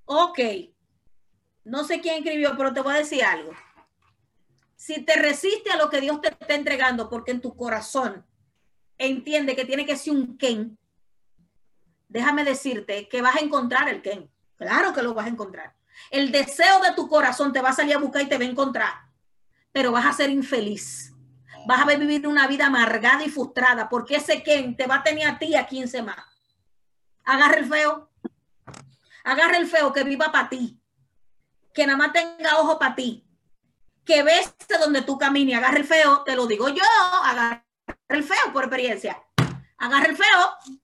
Ok. 0.06 0.40
No 1.62 1.84
sé 1.84 2.00
quién 2.00 2.24
escribió, 2.24 2.56
pero 2.56 2.72
te 2.72 2.80
voy 2.80 2.94
a 2.94 2.98
decir 3.00 3.22
algo. 3.22 3.52
Si 4.76 5.02
te 5.02 5.16
resiste 5.16 5.68
a 5.68 5.76
lo 5.76 5.90
que 5.90 6.00
Dios 6.00 6.22
te 6.22 6.28
está 6.28 6.54
entregando, 6.54 7.10
porque 7.10 7.32
en 7.32 7.42
tu 7.42 7.54
corazón 7.54 8.24
entiende 8.98 9.56
que 9.56 9.64
tiene 9.64 9.86
que 9.86 9.96
ser 9.96 10.14
un 10.14 10.36
Ken, 10.38 10.78
déjame 12.08 12.44
decirte 12.44 13.08
que 13.08 13.22
vas 13.22 13.36
a 13.36 13.40
encontrar 13.40 13.88
el 13.88 14.02
Ken. 14.02 14.30
Claro 14.56 14.92
que 14.92 15.02
lo 15.02 15.14
vas 15.14 15.26
a 15.26 15.30
encontrar. 15.30 15.74
El 16.10 16.30
deseo 16.32 16.80
de 16.80 16.92
tu 16.94 17.08
corazón 17.08 17.52
te 17.52 17.60
va 17.60 17.70
a 17.70 17.74
salir 17.74 17.94
a 17.94 17.98
buscar 17.98 18.22
y 18.22 18.28
te 18.28 18.38
va 18.38 18.44
a 18.44 18.48
encontrar, 18.48 18.92
pero 19.72 19.92
vas 19.92 20.06
a 20.06 20.12
ser 20.12 20.30
infeliz. 20.30 21.12
Vas 21.66 21.82
a 21.82 21.96
vivir 21.96 22.26
una 22.28 22.46
vida 22.46 22.66
amargada 22.66 23.24
y 23.24 23.28
frustrada 23.28 23.88
porque 23.88 24.16
ese 24.16 24.42
Ken 24.42 24.76
te 24.76 24.86
va 24.86 24.96
a 24.96 25.02
tener 25.02 25.26
a 25.26 25.38
ti 25.38 25.54
a 25.56 25.66
15 25.66 26.02
más. 26.02 26.16
Agarra 27.24 27.58
el 27.58 27.66
feo. 27.66 28.08
Agarra 29.24 29.56
el 29.56 29.66
feo 29.66 29.92
que 29.92 30.04
viva 30.04 30.30
para 30.30 30.48
ti. 30.48 30.80
Que 31.74 31.84
nada 31.84 31.98
más 31.98 32.12
tenga 32.12 32.60
ojo 32.60 32.78
para 32.78 32.94
ti. 32.94 33.26
Que 34.04 34.22
ves 34.22 34.54
donde 34.80 35.02
tú 35.02 35.18
camines. 35.18 35.58
Agarra 35.58 35.78
el 35.78 35.84
feo, 35.84 36.22
te 36.22 36.36
lo 36.36 36.46
digo 36.46 36.68
yo. 36.68 36.84
El 38.08 38.24
feo 38.24 38.52
por 38.52 38.64
experiencia. 38.64 39.22
Agarra 39.78 40.06
el 40.06 40.16
feo. 40.16 40.80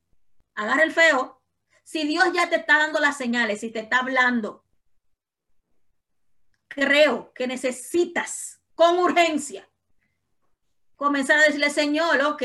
Agarra 0.55 0.83
el 0.83 0.93
feo. 0.93 1.43
Si 1.85 2.07
Dios 2.07 2.33
ya 2.33 2.49
te 2.49 2.57
está 2.57 2.79
dando 2.79 3.01
las 3.01 3.17
señales 3.17 3.63
y 3.63 3.71
te 3.71 3.81
está 3.81 3.99
hablando, 3.99 4.65
creo 6.69 7.33
que 7.35 7.47
necesitas 7.47 8.61
con 8.75 8.99
urgencia 8.99 9.69
comenzar 10.97 11.39
a 11.39 11.43
decirle, 11.43 11.71
Señor, 11.71 12.21
ok, 12.23 12.43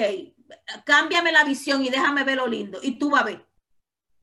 cámbiame 0.83 1.31
la 1.31 1.43
visión 1.43 1.83
y 1.83 1.89
déjame 1.89 2.23
ver 2.23 2.37
lo 2.37 2.47
lindo. 2.47 2.79
Y 2.81 2.97
tú 2.97 3.11
vas 3.11 3.21
a 3.21 3.25
ver 3.25 3.47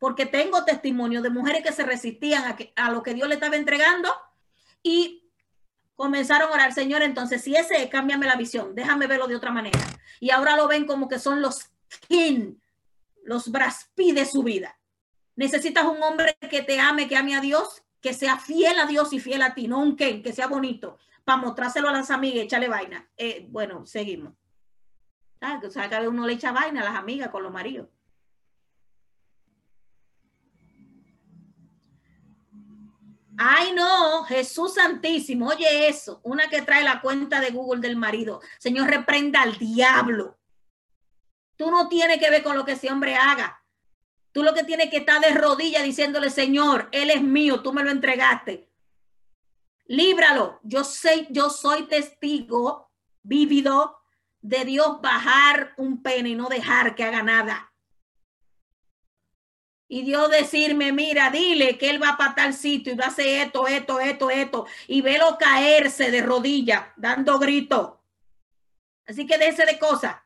porque 0.04 0.26
tengo 0.26 0.66
testimonio 0.66 1.23
de 1.23 1.30
mujeres 1.30 1.62
que 1.62 1.73
se 1.73 1.82
resistían 1.82 2.44
a, 2.44 2.56
que, 2.56 2.75
a 2.76 2.90
lo 2.90 3.02
que 3.02 3.14
Dios 3.14 3.26
le 3.26 3.37
estaba 3.37 3.56
entregando 3.56 4.12
y 4.82 5.24
comenzaron 5.97 6.51
a 6.51 6.55
orar, 6.55 6.73
Señor, 6.73 7.03
entonces 7.03 7.43
si 7.43 7.55
ese 7.55 7.83
es, 7.83 7.89
cámbiame 7.89 8.27
la 8.27 8.37
visión, 8.37 8.75
déjame 8.75 9.07
verlo 9.07 9.27
de 9.27 9.37
otra 9.37 9.51
manera. 9.51 9.79
Y 10.21 10.31
ahora 10.31 10.57
lo 10.57 10.69
ven 10.69 10.87
como 10.87 11.09
que 11.09 11.19
son 11.19 11.41
los 11.41 11.71
kin, 12.09 12.61
los 13.25 13.51
braspi 13.51 14.13
de 14.13 14.27
su 14.27 14.43
vida. 14.43 14.79
Necesitas 15.37 15.85
un 15.85 16.03
hombre 16.03 16.37
que 16.51 16.63
te 16.63 16.79
ame, 16.79 17.09
que 17.09 17.17
ame 17.17 17.35
a 17.35 17.41
Dios, 17.41 17.83
que 18.01 18.13
sea 18.13 18.39
fiel 18.39 18.79
a 18.79 18.87
Dios 18.87 19.13
y 19.13 19.21
fiel 19.21 19.43
a 19.43 19.55
ti, 19.55 19.67
no 19.67 19.81
un 19.81 19.97
ken, 19.97 20.23
que 20.23 20.33
sea 20.33 20.47
bonito, 20.47 20.99
para 21.25 21.39
mostrárselo 21.39 21.89
a 21.89 21.93
las 21.93 22.11
amigas, 22.11 22.45
echarle 22.45 22.69
vaina. 22.69 23.09
Eh, 23.17 23.47
bueno, 23.51 23.87
seguimos. 23.87 24.35
¿Sabes? 25.41 25.69
O 25.69 25.71
sea, 25.71 25.89
que 25.89 26.09
uno 26.09 26.27
le 26.27 26.35
echa 26.35 26.53
vaina 26.53 26.83
a 26.83 26.85
las 26.85 26.97
amigas 26.97 27.29
con 27.31 27.43
los 27.43 27.53
maridos. 27.53 27.89
Ay, 33.37 33.73
no, 33.73 34.25
Jesús 34.25 34.75
Santísimo, 34.75 35.49
oye 35.49 35.88
eso, 35.88 36.21
una 36.23 36.49
que 36.49 36.62
trae 36.62 36.85
la 36.85 37.00
cuenta 37.00 37.41
de 37.41 37.50
Google 37.50 37.81
del 37.81 37.97
marido. 37.97 38.41
Señor, 38.59 38.88
reprenda 38.88 39.43
al 39.43 39.59
diablo. 39.59 40.38
Tú 41.57 41.71
no 41.71 41.88
tienes 41.88 42.19
que 42.19 42.31
ver 42.31 42.43
con 42.43 42.57
lo 42.57 42.64
que 42.64 42.73
ese 42.73 42.91
hombre 42.91 43.17
haga. 43.17 43.62
Tú 44.33 44.43
lo 44.43 44.55
que 44.55 44.64
tienes 44.64 44.91
que 44.91 44.99
estar 44.99 45.21
de 45.21 45.31
rodillas 45.31 45.85
diciéndole, 45.85 46.31
Señor, 46.31 46.88
Él 46.93 47.11
es 47.11 47.23
mío, 47.23 47.62
tú 47.62 47.73
me 47.73 47.85
lo 47.85 47.91
entregaste. 47.91 48.69
Líbralo. 49.87 50.61
Yo 50.62 50.83
sé, 50.83 51.26
yo 51.31 51.50
soy 51.50 51.85
testigo 51.85 52.91
vívido 53.23 53.99
de 54.41 54.64
Dios 54.64 55.00
bajar 55.00 55.75
un 55.76 56.03
pene 56.03 56.31
y 56.31 56.35
no 56.35 56.49
dejar 56.49 56.95
que 56.95 57.05
haga 57.05 57.23
nada 57.23 57.74
y 59.88 60.03
Dios 60.03 60.31
decirme, 60.31 60.93
mira, 60.93 61.31
dile 61.31 61.76
que 61.76 61.91
él 61.91 62.03
va 62.03 62.17
para 62.17 62.35
tal 62.35 62.55
sitio 62.55 62.93
y 62.93 62.97
va 62.97 63.05
a 63.05 63.09
hacer 63.09 63.47
esto, 63.47 63.67
esto, 63.67 64.00
esto, 64.00 64.31
esto, 64.31 64.67
y 64.88 65.03
velo 65.03 65.37
caerse 65.38 66.11
de 66.11 66.23
rodillas, 66.23 66.87
dando 66.97 67.38
grito. 67.38 68.03
Así 69.07 69.26
que 69.26 69.37
déjese 69.37 69.67
de 69.67 69.79
cosas. 69.79 70.17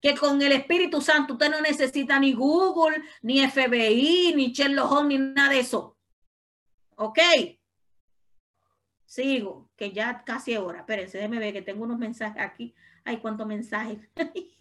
Que 0.00 0.14
con 0.14 0.40
el 0.42 0.52
Espíritu 0.52 1.00
Santo 1.00 1.32
usted 1.32 1.50
no 1.50 1.62
necesita 1.62 2.20
ni 2.20 2.34
Google, 2.34 3.02
ni 3.22 3.40
FBI, 3.40 4.34
ni 4.36 4.52
Sherlock 4.52 4.92
Holmes, 4.92 5.18
ni 5.18 5.26
nada 5.32 5.48
de 5.48 5.60
eso. 5.60 5.96
¿Ok? 6.96 7.18
Sigo, 9.06 9.70
que 9.76 9.92
ya 9.92 10.22
casi 10.24 10.52
es 10.52 10.58
hora. 10.58 10.80
Espérense, 10.80 11.16
déjeme 11.16 11.38
ver 11.38 11.54
que 11.54 11.62
tengo 11.62 11.84
unos 11.84 11.98
mensajes 11.98 12.42
aquí. 12.42 12.74
Ay, 13.02 13.16
cuántos 13.16 13.46
mensajes. 13.46 13.98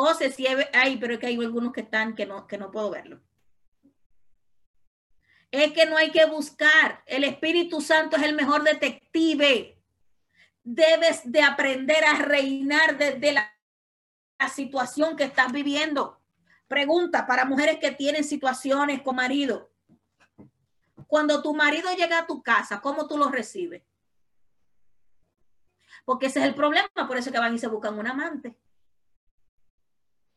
O 0.00 0.14
se 0.14 0.30
si 0.30 0.46
hay, 0.46 0.96
pero 0.98 1.14
es 1.14 1.18
que 1.18 1.26
hay 1.26 1.36
algunos 1.36 1.72
que 1.72 1.80
están 1.80 2.14
que 2.14 2.24
no, 2.24 2.46
que 2.46 2.56
no 2.56 2.70
puedo 2.70 2.88
verlo. 2.88 3.20
Es 5.50 5.72
que 5.72 5.86
no 5.86 5.96
hay 5.96 6.12
que 6.12 6.24
buscar. 6.24 7.02
El 7.04 7.24
Espíritu 7.24 7.80
Santo 7.80 8.16
es 8.16 8.22
el 8.22 8.36
mejor 8.36 8.62
detective. 8.62 9.76
Debes 10.62 11.22
de 11.24 11.42
aprender 11.42 12.04
a 12.04 12.14
reinar 12.14 12.96
desde 12.96 13.32
la, 13.32 13.52
la 14.38 14.48
situación 14.48 15.16
que 15.16 15.24
estás 15.24 15.50
viviendo. 15.50 16.20
Pregunta 16.68 17.26
para 17.26 17.44
mujeres 17.44 17.80
que 17.80 17.90
tienen 17.90 18.22
situaciones 18.22 19.02
con 19.02 19.16
marido. 19.16 19.72
Cuando 21.08 21.42
tu 21.42 21.56
marido 21.56 21.90
llega 21.96 22.20
a 22.20 22.26
tu 22.28 22.40
casa, 22.40 22.80
¿cómo 22.80 23.08
tú 23.08 23.18
lo 23.18 23.30
recibes? 23.30 23.82
Porque 26.04 26.26
ese 26.26 26.38
es 26.38 26.44
el 26.44 26.54
problema, 26.54 26.88
por 27.08 27.16
eso 27.16 27.32
que 27.32 27.38
van 27.40 27.56
y 27.56 27.58
se 27.58 27.66
buscan 27.66 27.98
un 27.98 28.06
amante. 28.06 28.56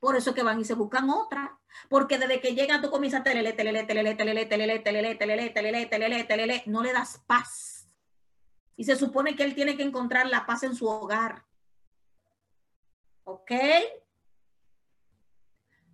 Por 0.01 0.17
eso 0.17 0.33
que 0.33 0.41
van 0.41 0.59
y 0.59 0.65
se 0.65 0.73
buscan 0.73 1.11
otra. 1.11 1.59
Porque 1.87 2.17
desde 2.17 2.41
que 2.41 2.55
llegan 2.55 2.81
tú 2.81 2.89
comienzas 2.89 3.23
telele, 3.23 3.53
telele, 3.53 3.83
telele, 3.83 4.15
telele, 4.15 4.45
telele, 4.47 4.79
telele, 4.79 5.15
telele, 5.15 5.49
telele, 5.49 5.85
telele, 5.85 6.23
telele, 6.23 6.63
no 6.65 6.81
le 6.81 6.91
das 6.91 7.21
paz. 7.27 7.87
Y 8.75 8.83
se 8.83 8.95
supone 8.95 9.35
que 9.35 9.43
él 9.43 9.53
tiene 9.53 9.77
que 9.77 9.83
encontrar 9.83 10.27
la 10.27 10.47
paz 10.47 10.63
en 10.63 10.75
su 10.75 10.87
hogar. 10.87 11.45
¿Ok? 13.25 13.51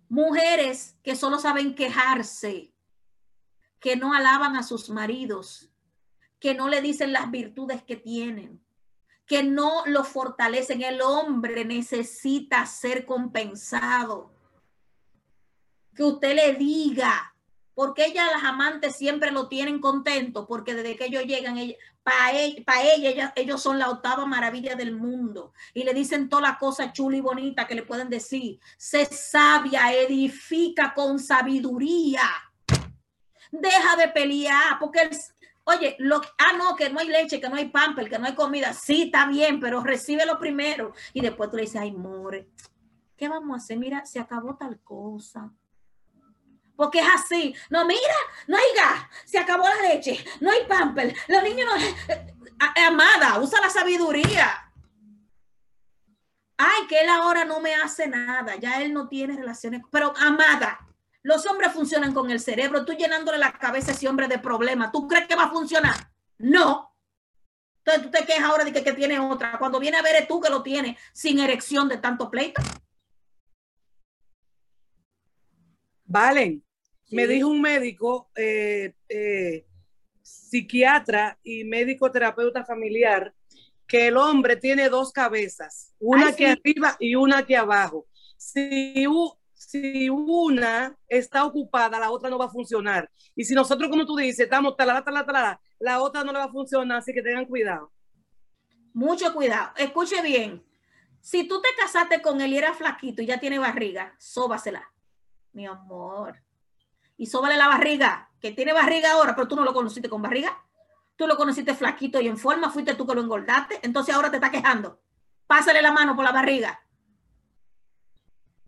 Mujeres 0.08 0.96
que 1.02 1.14
solo 1.14 1.38
saben 1.38 1.74
quejarse, 1.74 2.72
que 3.78 3.96
no 3.96 4.14
alaban 4.14 4.56
a 4.56 4.62
sus 4.62 4.88
maridos, 4.88 5.68
que 6.40 6.54
no 6.54 6.70
le 6.70 6.80
dicen 6.80 7.12
las 7.12 7.30
virtudes 7.30 7.82
que 7.82 7.96
tienen, 7.96 8.64
que 9.28 9.44
no 9.44 9.84
lo 9.86 10.02
fortalecen. 10.02 10.82
El 10.82 11.02
hombre 11.02 11.64
necesita 11.64 12.64
ser 12.66 13.04
compensado. 13.04 14.32
Que 15.94 16.02
usted 16.02 16.34
le 16.34 16.54
diga, 16.54 17.34
porque 17.74 18.06
ella, 18.06 18.26
las 18.32 18.42
amantes 18.42 18.96
siempre 18.96 19.30
lo 19.30 19.46
tienen 19.48 19.80
contento, 19.80 20.46
porque 20.46 20.74
desde 20.74 20.96
que 20.96 21.04
ellos 21.04 21.24
llegan, 21.24 21.56
para 22.02 22.82
ella, 22.82 23.32
ellos 23.36 23.62
son 23.62 23.78
la 23.78 23.90
octava 23.90 24.24
maravilla 24.24 24.74
del 24.74 24.96
mundo. 24.96 25.52
Y 25.74 25.84
le 25.84 25.92
dicen 25.92 26.30
toda 26.30 26.42
la 26.42 26.58
cosa 26.58 26.92
chula 26.92 27.18
y 27.18 27.20
bonita 27.20 27.66
que 27.66 27.74
le 27.74 27.82
pueden 27.82 28.08
decir. 28.08 28.58
Sé 28.78 29.04
sabia, 29.04 29.92
edifica 29.92 30.94
con 30.94 31.18
sabiduría. 31.18 32.22
Deja 33.52 33.96
de 33.96 34.08
pelear, 34.08 34.78
porque 34.78 35.02
el, 35.02 35.10
Oye, 35.70 35.96
lo, 35.98 36.22
ah, 36.38 36.54
no, 36.56 36.74
que 36.74 36.88
no 36.88 36.98
hay 36.98 37.08
leche, 37.08 37.38
que 37.42 37.48
no 37.50 37.56
hay 37.56 37.68
pamper, 37.68 38.08
que 38.08 38.18
no 38.18 38.24
hay 38.24 38.34
comida. 38.34 38.72
Sí, 38.72 39.02
está 39.02 39.26
bien, 39.26 39.60
pero 39.60 39.82
recibe 39.84 40.24
lo 40.24 40.38
primero. 40.38 40.94
Y 41.12 41.20
después 41.20 41.50
tú 41.50 41.56
le 41.56 41.64
dices, 41.64 41.82
ay, 41.82 41.92
more, 41.92 42.48
¿qué 43.18 43.28
vamos 43.28 43.52
a 43.52 43.62
hacer? 43.62 43.76
Mira, 43.76 44.06
se 44.06 44.18
acabó 44.18 44.56
tal 44.56 44.80
cosa. 44.80 45.52
Porque 46.74 47.00
es 47.00 47.08
así. 47.14 47.54
No, 47.68 47.84
mira, 47.84 48.14
no 48.46 48.56
hay 48.56 48.64
gas, 48.74 49.10
se 49.26 49.38
acabó 49.38 49.64
la 49.64 49.90
leche, 49.90 50.24
no 50.40 50.50
hay 50.50 50.64
pamper, 50.66 51.14
los 51.28 51.42
niños 51.42 51.68
no... 51.68 51.76
Eh, 51.76 52.84
amada, 52.86 53.38
usa 53.38 53.60
la 53.60 53.68
sabiduría. 53.68 54.72
Ay, 56.56 56.86
que 56.88 56.98
él 57.02 57.10
ahora 57.10 57.44
no 57.44 57.60
me 57.60 57.74
hace 57.74 58.08
nada, 58.08 58.56
ya 58.56 58.80
él 58.80 58.94
no 58.94 59.06
tiene 59.06 59.36
relaciones. 59.36 59.82
Pero, 59.90 60.14
amada, 60.16 60.87
los 61.28 61.44
hombres 61.44 61.74
funcionan 61.74 62.14
con 62.14 62.30
el 62.30 62.40
cerebro, 62.40 62.86
tú 62.86 62.94
llenándole 62.94 63.36
la 63.36 63.52
cabeza 63.52 63.90
a 63.90 63.94
ese 63.94 64.08
hombre 64.08 64.28
de 64.28 64.38
problemas, 64.38 64.90
¿tú 64.90 65.06
crees 65.06 65.26
que 65.26 65.36
va 65.36 65.44
a 65.44 65.50
funcionar? 65.50 66.10
No. 66.38 66.96
Entonces 67.84 68.02
tú 68.02 68.10
te 68.10 68.24
quejas 68.24 68.44
ahora 68.44 68.64
de 68.64 68.72
que, 68.72 68.82
que 68.82 68.94
tiene 68.94 69.20
otra. 69.20 69.58
Cuando 69.58 69.78
viene 69.78 69.98
a 69.98 70.02
ver 70.02 70.16
es 70.16 70.26
tú 70.26 70.40
que 70.40 70.48
lo 70.48 70.62
tienes 70.62 70.96
sin 71.12 71.38
erección 71.38 71.86
de 71.86 71.98
tanto 71.98 72.30
pleito. 72.30 72.62
Valen, 76.06 76.64
me 77.10 77.26
dijo 77.26 77.48
un 77.48 77.60
médico, 77.60 78.30
eh, 78.34 78.94
eh, 79.10 79.66
psiquiatra 80.22 81.38
y 81.42 81.62
médico 81.64 82.10
terapeuta 82.10 82.64
familiar, 82.64 83.34
que 83.86 84.06
el 84.06 84.16
hombre 84.16 84.56
tiene 84.56 84.88
dos 84.88 85.12
cabezas, 85.12 85.94
una 85.98 86.28
Ay, 86.28 86.34
sí. 86.38 86.44
arriba 86.46 86.96
y 86.98 87.16
una 87.16 87.38
aquí 87.40 87.54
abajo. 87.54 88.06
Si, 88.38 89.06
si 89.58 90.08
una 90.08 90.96
está 91.08 91.44
ocupada, 91.44 91.98
la 91.98 92.12
otra 92.12 92.30
no 92.30 92.38
va 92.38 92.44
a 92.44 92.48
funcionar. 92.48 93.10
Y 93.34 93.44
si 93.44 93.54
nosotros, 93.54 93.90
como 93.90 94.06
tú 94.06 94.14
dices, 94.14 94.40
estamos 94.44 94.76
talala, 94.76 95.02
talala, 95.02 95.26
talala, 95.26 95.60
la 95.80 96.00
otra 96.00 96.22
no 96.22 96.32
le 96.32 96.38
va 96.38 96.44
a 96.44 96.52
funcionar, 96.52 96.98
así 96.98 97.12
que 97.12 97.22
tengan 97.22 97.44
cuidado. 97.44 97.92
Mucho 98.94 99.34
cuidado. 99.34 99.72
Escuche 99.76 100.22
bien. 100.22 100.64
Si 101.20 101.48
tú 101.48 101.60
te 101.60 101.68
casaste 101.76 102.22
con 102.22 102.40
él 102.40 102.52
y 102.52 102.58
era 102.58 102.72
flaquito 102.72 103.20
y 103.20 103.26
ya 103.26 103.40
tiene 103.40 103.58
barriga, 103.58 104.14
sóbasela. 104.18 104.88
Mi 105.52 105.66
amor. 105.66 106.40
Y 107.16 107.26
sóbale 107.26 107.56
la 107.56 107.66
barriga, 107.66 108.30
que 108.40 108.52
tiene 108.52 108.72
barriga 108.72 109.10
ahora, 109.12 109.34
pero 109.34 109.48
tú 109.48 109.56
no 109.56 109.64
lo 109.64 109.74
conociste 109.74 110.08
con 110.08 110.22
barriga. 110.22 110.56
Tú 111.16 111.26
lo 111.26 111.36
conociste 111.36 111.74
flaquito 111.74 112.20
y 112.20 112.28
en 112.28 112.38
forma, 112.38 112.70
fuiste 112.70 112.94
tú 112.94 113.04
que 113.04 113.14
lo 113.16 113.22
engordaste. 113.22 113.80
Entonces 113.82 114.14
ahora 114.14 114.30
te 114.30 114.36
está 114.36 114.52
quejando. 114.52 115.00
Pásale 115.48 115.82
la 115.82 115.90
mano 115.90 116.14
por 116.14 116.24
la 116.24 116.30
barriga. 116.30 116.80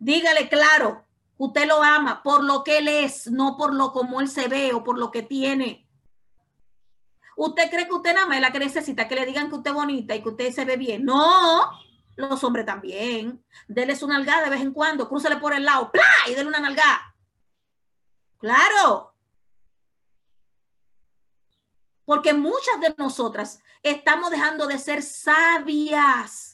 Dígale 0.01 0.49
claro, 0.49 1.05
usted 1.37 1.67
lo 1.67 1.83
ama 1.83 2.23
por 2.23 2.43
lo 2.43 2.63
que 2.63 2.79
él 2.79 2.87
es, 2.87 3.27
no 3.27 3.55
por 3.55 3.71
lo 3.71 3.93
como 3.93 4.19
él 4.19 4.27
se 4.27 4.47
ve 4.47 4.73
o 4.73 4.83
por 4.83 4.97
lo 4.97 5.11
que 5.11 5.21
tiene. 5.21 5.87
¿Usted 7.35 7.69
cree 7.69 7.85
que 7.85 7.93
usted 7.93 8.15
nada 8.15 8.25
más 8.25 8.37
es 8.37 8.41
la 8.41 8.51
que 8.51 8.57
necesita 8.57 9.07
que 9.07 9.13
le 9.13 9.27
digan 9.27 9.47
que 9.49 9.57
usted 9.57 9.69
es 9.69 9.75
bonita 9.75 10.15
y 10.15 10.23
que 10.23 10.29
usted 10.29 10.51
se 10.51 10.65
ve 10.65 10.75
bien? 10.75 11.05
No, 11.05 11.69
los 12.15 12.43
hombres 12.43 12.65
también. 12.65 13.45
Dele 13.67 13.95
su 13.95 14.07
nalgada 14.07 14.45
de 14.45 14.49
vez 14.49 14.61
en 14.61 14.73
cuando, 14.73 15.07
crúcele 15.07 15.37
por 15.37 15.53
el 15.53 15.65
lado, 15.65 15.91
¡plá! 15.91 16.01
y 16.27 16.33
dele 16.33 16.49
una 16.49 16.59
nalgada. 16.59 17.15
Claro. 18.39 19.13
Porque 22.05 22.33
muchas 22.33 22.81
de 22.81 22.95
nosotras 22.97 23.59
estamos 23.83 24.31
dejando 24.31 24.65
de 24.65 24.79
ser 24.79 25.03
sabias. 25.03 26.50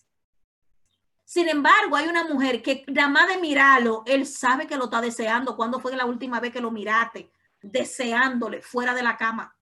Sin 1.28 1.50
embargo, 1.50 1.98
hay 1.98 2.08
una 2.08 2.24
mujer 2.24 2.62
que 2.62 2.86
nada 2.88 3.28
de 3.28 3.38
mirarlo, 3.42 4.02
él 4.06 4.26
sabe 4.26 4.66
que 4.66 4.78
lo 4.78 4.86
está 4.86 5.02
deseando. 5.02 5.58
¿Cuándo 5.58 5.78
fue 5.78 5.94
la 5.94 6.06
última 6.06 6.40
vez 6.40 6.54
que 6.54 6.62
lo 6.62 6.72
miraste? 6.72 7.30
Deseándole 7.62 8.62
fuera 8.62 8.94
de 8.94 9.04
la 9.04 9.18
cama. 9.18 9.54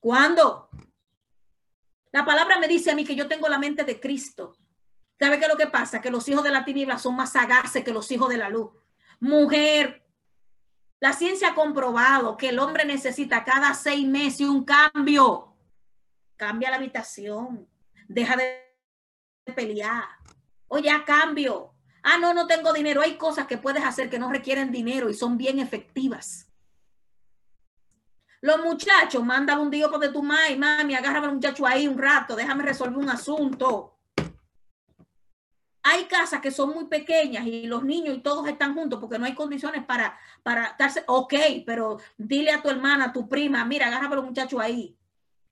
¿Cuándo? 0.00 0.70
La 2.10 2.24
palabra 2.24 2.58
me 2.58 2.68
dice 2.68 2.90
a 2.90 2.94
mí 2.94 3.04
que 3.04 3.14
yo 3.14 3.28
tengo 3.28 3.48
la 3.48 3.58
mente 3.58 3.84
de 3.84 4.00
Cristo. 4.00 4.56
¿Sabe 5.20 5.38
qué 5.38 5.44
es 5.44 5.50
lo 5.50 5.58
que 5.58 5.66
pasa? 5.66 6.00
Que 6.00 6.10
los 6.10 6.26
hijos 6.30 6.42
de 6.42 6.50
la 6.50 6.64
tiniebla 6.64 6.96
son 6.96 7.16
más 7.16 7.32
sagaces 7.32 7.84
que 7.84 7.92
los 7.92 8.10
hijos 8.10 8.30
de 8.30 8.38
la 8.38 8.48
luz. 8.48 8.70
Mujer, 9.20 10.06
la 11.00 11.12
ciencia 11.12 11.48
ha 11.48 11.54
comprobado 11.54 12.38
que 12.38 12.48
el 12.48 12.58
hombre 12.58 12.86
necesita 12.86 13.44
cada 13.44 13.74
seis 13.74 14.08
meses 14.08 14.48
un 14.48 14.64
cambio. 14.64 15.54
Cambia 16.36 16.70
la 16.70 16.76
habitación. 16.76 17.68
Deja 18.08 18.36
de 18.36 18.65
pelear. 19.54 20.04
Oye, 20.68 20.90
a 20.90 21.04
cambio. 21.04 21.72
Ah, 22.02 22.18
no, 22.18 22.34
no 22.34 22.46
tengo 22.46 22.72
dinero. 22.72 23.00
Hay 23.00 23.16
cosas 23.16 23.46
que 23.46 23.58
puedes 23.58 23.84
hacer 23.84 24.10
que 24.10 24.18
no 24.18 24.30
requieren 24.30 24.70
dinero 24.70 25.08
y 25.08 25.14
son 25.14 25.36
bien 25.36 25.58
efectivas. 25.58 26.48
Los 28.40 28.62
muchachos, 28.62 29.24
mándale 29.24 29.60
un 29.60 29.70
día 29.70 29.88
de 29.88 30.10
tu 30.10 30.22
mami, 30.22 30.56
mami, 30.56 30.94
agárrame 30.94 31.26
al 31.28 31.34
muchacho 31.34 31.66
ahí 31.66 31.88
un 31.88 31.98
rato, 31.98 32.36
déjame 32.36 32.62
resolver 32.62 32.96
un 32.96 33.08
asunto. 33.08 33.96
Hay 35.82 36.04
casas 36.04 36.40
que 36.40 36.50
son 36.50 36.74
muy 36.74 36.84
pequeñas 36.84 37.46
y 37.46 37.66
los 37.66 37.82
niños 37.82 38.14
y 38.14 38.20
todos 38.20 38.46
están 38.46 38.74
juntos 38.74 39.00
porque 39.00 39.18
no 39.18 39.24
hay 39.24 39.34
condiciones 39.34 39.84
para, 39.84 40.16
para 40.42 40.76
darse, 40.78 41.02
ok, 41.06 41.34
pero 41.64 41.98
dile 42.18 42.52
a 42.52 42.60
tu 42.60 42.68
hermana, 42.68 43.06
a 43.06 43.12
tu 43.12 43.28
prima, 43.28 43.64
mira, 43.64 43.86
agárrame 43.86 44.16
al 44.16 44.22
muchacho 44.22 44.60
ahí 44.60 44.96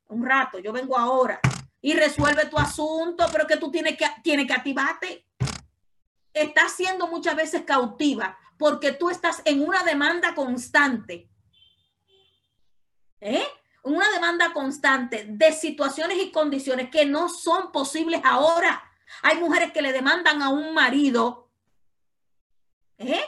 un 0.09 0.25
rato, 0.25 0.59
yo 0.59 0.73
vengo 0.73 0.97
ahora 0.97 1.41
y 1.85 1.93
resuelve 1.93 2.47
tu 2.47 2.57
asunto, 2.57 3.27
pero 3.31 3.47
que 3.47 3.59
tú 3.59 3.71
tienes 3.71 3.99
que, 3.99 4.07
tienes 4.23 4.47
que 4.47 4.55
activarte. 4.55 5.29
Estás 6.33 6.73
siendo 6.73 7.09
muchas 7.09 7.37
veces 7.37 7.61
cautiva 7.67 8.39
porque 8.57 8.93
tú 8.93 9.11
estás 9.11 9.43
en 9.45 9.63
una 9.63 9.83
demanda 9.83 10.35
constante. 10.35 11.29
¿Eh? 13.21 13.47
Una 13.83 14.11
demanda 14.13 14.55
constante 14.55 15.27
de 15.29 15.53
situaciones 15.53 16.17
y 16.23 16.33
condiciones 16.33 16.89
que 16.89 17.05
no 17.05 17.29
son 17.29 17.71
posibles 17.71 18.23
ahora. 18.25 18.83
Hay 19.21 19.39
mujeres 19.39 19.71
que 19.71 19.83
le 19.83 19.93
demandan 19.93 20.41
a 20.41 20.49
un 20.49 20.73
marido 20.73 21.51
¿eh? 22.97 23.27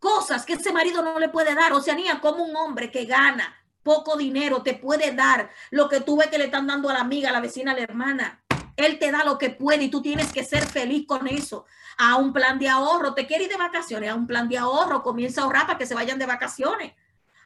cosas 0.00 0.44
que 0.44 0.54
ese 0.54 0.72
marido 0.72 1.02
no 1.02 1.20
le 1.20 1.28
puede 1.28 1.54
dar. 1.54 1.72
Oceanía, 1.72 2.20
como 2.20 2.42
un 2.42 2.56
hombre 2.56 2.90
que 2.90 3.04
gana 3.04 3.56
poco 3.86 4.16
dinero 4.16 4.62
te 4.62 4.74
puede 4.74 5.12
dar 5.12 5.48
lo 5.70 5.88
que 5.88 6.00
tú 6.00 6.16
ves 6.16 6.26
que 6.26 6.38
le 6.38 6.46
están 6.46 6.66
dando 6.66 6.90
a 6.90 6.92
la 6.92 7.00
amiga, 7.00 7.30
a 7.30 7.32
la 7.32 7.40
vecina, 7.40 7.70
a 7.70 7.74
la 7.74 7.82
hermana. 7.82 8.42
Él 8.74 8.98
te 8.98 9.12
da 9.12 9.24
lo 9.24 9.38
que 9.38 9.50
puede 9.50 9.84
y 9.84 9.88
tú 9.88 10.02
tienes 10.02 10.32
que 10.32 10.42
ser 10.42 10.66
feliz 10.66 11.06
con 11.06 11.28
eso. 11.28 11.66
A 11.96 12.16
un 12.16 12.32
plan 12.32 12.58
de 12.58 12.68
ahorro, 12.68 13.14
te 13.14 13.28
quiere 13.28 13.44
ir 13.44 13.50
de 13.50 13.56
vacaciones, 13.56 14.10
a 14.10 14.16
un 14.16 14.26
plan 14.26 14.48
de 14.48 14.58
ahorro, 14.58 15.04
comienza 15.04 15.40
a 15.40 15.44
ahorrar 15.44 15.66
para 15.66 15.78
que 15.78 15.86
se 15.86 15.94
vayan 15.94 16.18
de 16.18 16.26
vacaciones. 16.26 16.94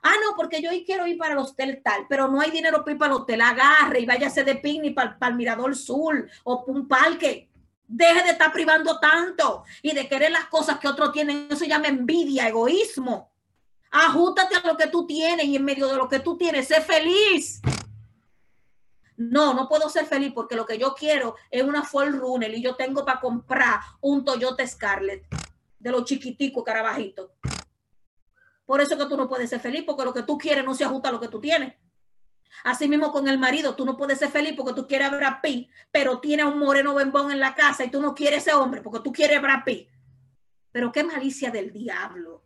Ah, 0.03 0.14
no, 0.24 0.35
porque 0.35 0.62
yo 0.62 0.70
quiero 0.87 1.07
ir 1.07 1.18
para 1.18 1.35
el 1.35 1.38
hotel 1.38 1.83
tal, 1.85 2.07
pero 2.09 2.26
no 2.26 2.40
hay 2.40 2.50
dinero 2.50 2.79
para 2.79 2.92
ir 2.92 2.98
para 2.98 3.14
el 3.14 3.20
hotel. 3.20 3.42
Agarre 3.42 4.00
y 4.00 4.07
váyase 4.07 4.42
de 4.42 4.57
picnic 4.57 4.94
para, 4.94 5.18
para 5.18 5.31
el 5.31 5.37
Mirador 5.37 5.76
Sur 5.76 6.26
o 6.44 6.64
un 6.68 6.88
parque. 6.88 7.50
Deje 7.87 8.22
de 8.22 8.31
estar 8.31 8.50
privando 8.50 8.98
tanto 8.98 9.64
y 9.83 9.92
de 9.92 10.09
querer 10.09 10.31
las 10.31 10.46
cosas 10.46 10.79
que 10.79 10.88
otros 10.88 11.12
tienen. 11.12 11.48
Eso 11.50 11.59
se 11.59 11.68
llama 11.68 11.88
envidia, 11.88 12.48
egoísmo. 12.48 13.30
Ajustate 13.90 14.57
a 14.57 14.66
lo 14.66 14.76
que 14.76 14.87
tú 14.87 15.07
tienes 15.07 15.46
y 15.46 15.57
en 15.57 15.64
medio 15.64 15.88
de 15.88 15.96
lo 15.96 16.09
que 16.09 16.20
tú 16.20 16.37
tienes, 16.37 16.68
sé 16.68 16.81
feliz. 16.81 17.61
No, 19.16 19.53
no 19.53 19.68
puedo 19.68 19.88
ser 19.88 20.07
feliz 20.07 20.33
porque 20.35 20.57
lo 20.57 20.64
que 20.64 20.79
yo 20.79 20.94
quiero 20.94 21.37
es 21.50 21.62
una 21.62 21.83
Ford 21.83 22.14
Runner 22.14 22.53
y 22.55 22.62
yo 22.62 22.76
tengo 22.76 23.05
para 23.05 23.20
comprar 23.20 23.81
un 24.00 24.24
Toyota 24.24 24.66
Scarlett 24.66 25.26
de 25.79 25.90
los 25.90 26.05
chiquiticos 26.05 26.64
carabajitos. 26.64 27.31
Por 28.64 28.81
eso 28.81 28.96
que 28.96 29.07
tú 29.07 29.16
no 29.16 29.29
puedes 29.29 29.50
ser 29.50 29.61
feliz, 29.61 29.83
porque 29.85 30.05
lo 30.05 30.14
que 30.14 30.22
tú 30.22 30.38
quieres 30.38 30.64
no 30.64 30.74
se 30.74 30.85
ajusta 30.85 31.09
a 31.09 31.12
lo 31.12 31.20
que 31.20 31.29
tú 31.29 31.40
tienes. 31.40 31.74
Así 32.64 32.88
mismo 32.88 33.11
con 33.11 33.26
el 33.26 33.38
marido, 33.38 33.74
tú 33.74 33.85
no 33.85 33.96
puedes 33.96 34.18
ser 34.18 34.31
feliz 34.31 34.55
porque 34.57 34.74
tú 34.74 34.87
quieres 34.87 35.09
a 35.09 35.16
Brad 35.16 35.40
Pitt, 35.42 35.68
pero 35.90 36.20
tiene 36.20 36.42
a 36.42 36.46
un 36.46 36.59
moreno 36.59 36.94
bembón 36.94 37.33
en 37.33 37.40
la 37.40 37.55
casa 37.55 37.85
y 37.85 37.90
tú 37.90 38.00
no 38.00 38.14
quieres 38.14 38.46
ese 38.46 38.55
hombre 38.55 38.83
porque 38.83 39.00
tú 39.00 39.12
quieres 39.12 39.38
a 39.38 39.40
Brad 39.40 39.64
Pitt. 39.64 39.88
Pero 40.70 40.92
qué 40.92 41.03
malicia 41.03 41.50
del 41.50 41.72
diablo. 41.72 42.44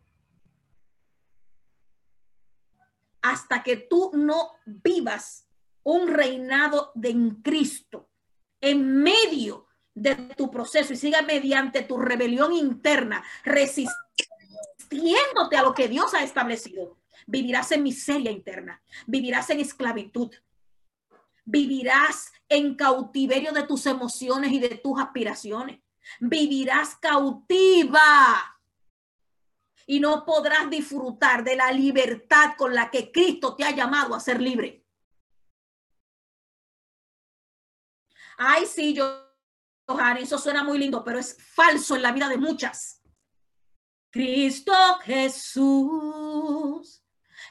Hasta 3.25 3.63
que 3.63 3.77
tú 3.77 4.11
no 4.13 4.51
vivas 4.65 5.47
un 5.81 6.07
reinado 6.07 6.91
de 6.93 7.09
en 7.09 7.41
Cristo 7.41 8.11
en 8.61 9.01
medio 9.01 9.65
de 9.95 10.15
tu 10.15 10.51
proceso 10.51 10.93
y 10.93 10.97
siga 10.97 11.23
mediante 11.23 11.81
tu 11.81 11.97
rebelión 11.97 12.53
interna 12.53 13.23
resistiéndote 13.43 15.57
a 15.57 15.63
lo 15.63 15.73
que 15.73 15.87
Dios 15.87 16.13
ha 16.13 16.23
establecido, 16.23 16.99
vivirás 17.25 17.71
en 17.71 17.81
miseria 17.83 18.31
interna, 18.31 18.81
vivirás 19.07 19.49
en 19.49 19.59
esclavitud, 19.59 20.31
vivirás 21.45 22.31
en 22.47 22.75
cautiverio 22.75 23.53
de 23.53 23.63
tus 23.63 23.87
emociones 23.87 24.51
y 24.51 24.59
de 24.59 24.77
tus 24.77 24.99
aspiraciones, 24.99 25.79
vivirás 26.19 26.95
cautiva 26.97 28.54
y 29.85 29.99
no 29.99 30.25
podrás 30.25 30.69
disfrutar 30.69 31.43
de 31.43 31.55
la 31.55 31.71
libertad 31.71 32.55
con 32.57 32.73
la 32.73 32.89
que 32.89 33.11
Cristo 33.11 33.55
te 33.55 33.63
ha 33.63 33.71
llamado 33.71 34.15
a 34.15 34.19
ser 34.19 34.41
libre. 34.41 34.83
Ay, 38.37 38.65
sí, 38.65 38.93
yo, 38.93 39.33
Johanny, 39.87 40.23
eso 40.23 40.37
suena 40.37 40.63
muy 40.63 40.77
lindo, 40.77 41.03
pero 41.03 41.19
es 41.19 41.37
falso 41.39 41.95
en 41.95 42.01
la 42.01 42.11
vida 42.11 42.27
de 42.27 42.37
muchas. 42.37 43.01
Cristo 44.11 44.73
Jesús, 45.03 47.03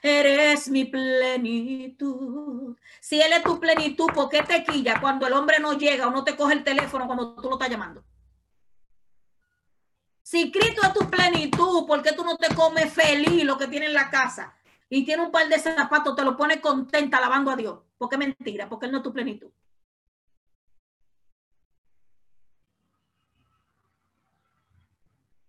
eres 0.03 0.69
mi 0.69 0.87
plenitud. 0.87 2.77
Si 3.01 3.21
Él 3.21 3.33
es 3.33 3.43
tu 3.43 3.61
plenitud, 3.61 4.07
¿por 4.15 4.29
qué 4.29 4.43
te 4.43 4.65
quilla 4.65 5.01
cuando 5.01 5.27
el 5.27 5.35
hombre 5.35 5.59
no 5.61 5.75
llega 5.75 6.09
o 6.09 6.11
no 6.11 6.25
te 6.25 6.37
coge 6.37 6.55
el 6.55 6.65
teléfono 6.65 7.07
cuando 7.07 7.35
tú 7.35 7.49
lo 7.49 7.55
estás 7.55 7.71
llamando? 7.71 8.05
Si 10.25 10.51
Cristo 10.51 10.81
es 10.87 10.95
tu 10.95 11.11
plenitud, 11.11 11.87
¿por 11.87 12.03
qué 12.03 12.13
tú 12.13 12.25
no 12.25 12.39
te 12.39 12.53
comes 12.55 12.91
feliz 12.91 13.45
lo 13.45 13.59
que 13.59 13.69
tiene 13.69 13.87
en 13.87 13.93
la 13.93 14.09
casa? 14.11 14.57
Y 14.89 15.05
tiene 15.05 15.23
un 15.23 15.31
par 15.31 15.47
de 15.49 15.59
zapatos, 15.59 16.17
te 16.17 16.25
lo 16.25 16.35
pone 16.35 16.63
contenta 16.63 17.19
alabando 17.19 17.51
a 17.51 17.57
Dios. 17.57 17.81
Porque 17.99 18.17
mentira, 18.17 18.67
porque 18.67 18.87
Él 18.87 18.93
no 18.93 18.99
es 18.99 19.05
tu 19.05 19.13
plenitud. 19.13 19.51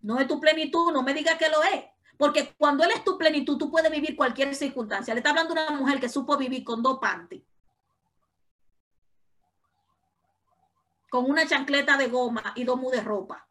No 0.02 0.20
es 0.20 0.28
tu 0.28 0.42
plenitud, 0.42 0.92
no 0.92 1.04
me 1.04 1.14
digas 1.14 1.38
que 1.38 1.50
lo 1.50 1.64
es. 1.64 1.86
Porque 2.18 2.54
cuando 2.58 2.84
Él 2.84 2.92
es 2.92 3.04
tu 3.06 3.18
plenitud, 3.18 3.58
tú 3.58 3.72
puedes 3.72 3.90
vivir 3.90 4.18
cualquier 4.18 4.54
circunstancia. 4.54 5.14
Le 5.14 5.20
está 5.20 5.30
hablando 5.30 5.54
una 5.54 5.72
mujer 5.72 6.02
que 6.02 6.10
supo 6.10 6.36
vivir 6.36 6.66
con 6.66 6.84
dos 6.84 7.00
panties. 7.00 7.44
Con 11.10 11.30
una 11.32 11.48
chancleta 11.48 11.96
de 11.96 12.10
goma 12.10 12.52
y 12.58 12.66
dos 12.66 12.78
mu 12.78 12.92
de 12.92 13.00
ropa. 13.00 13.48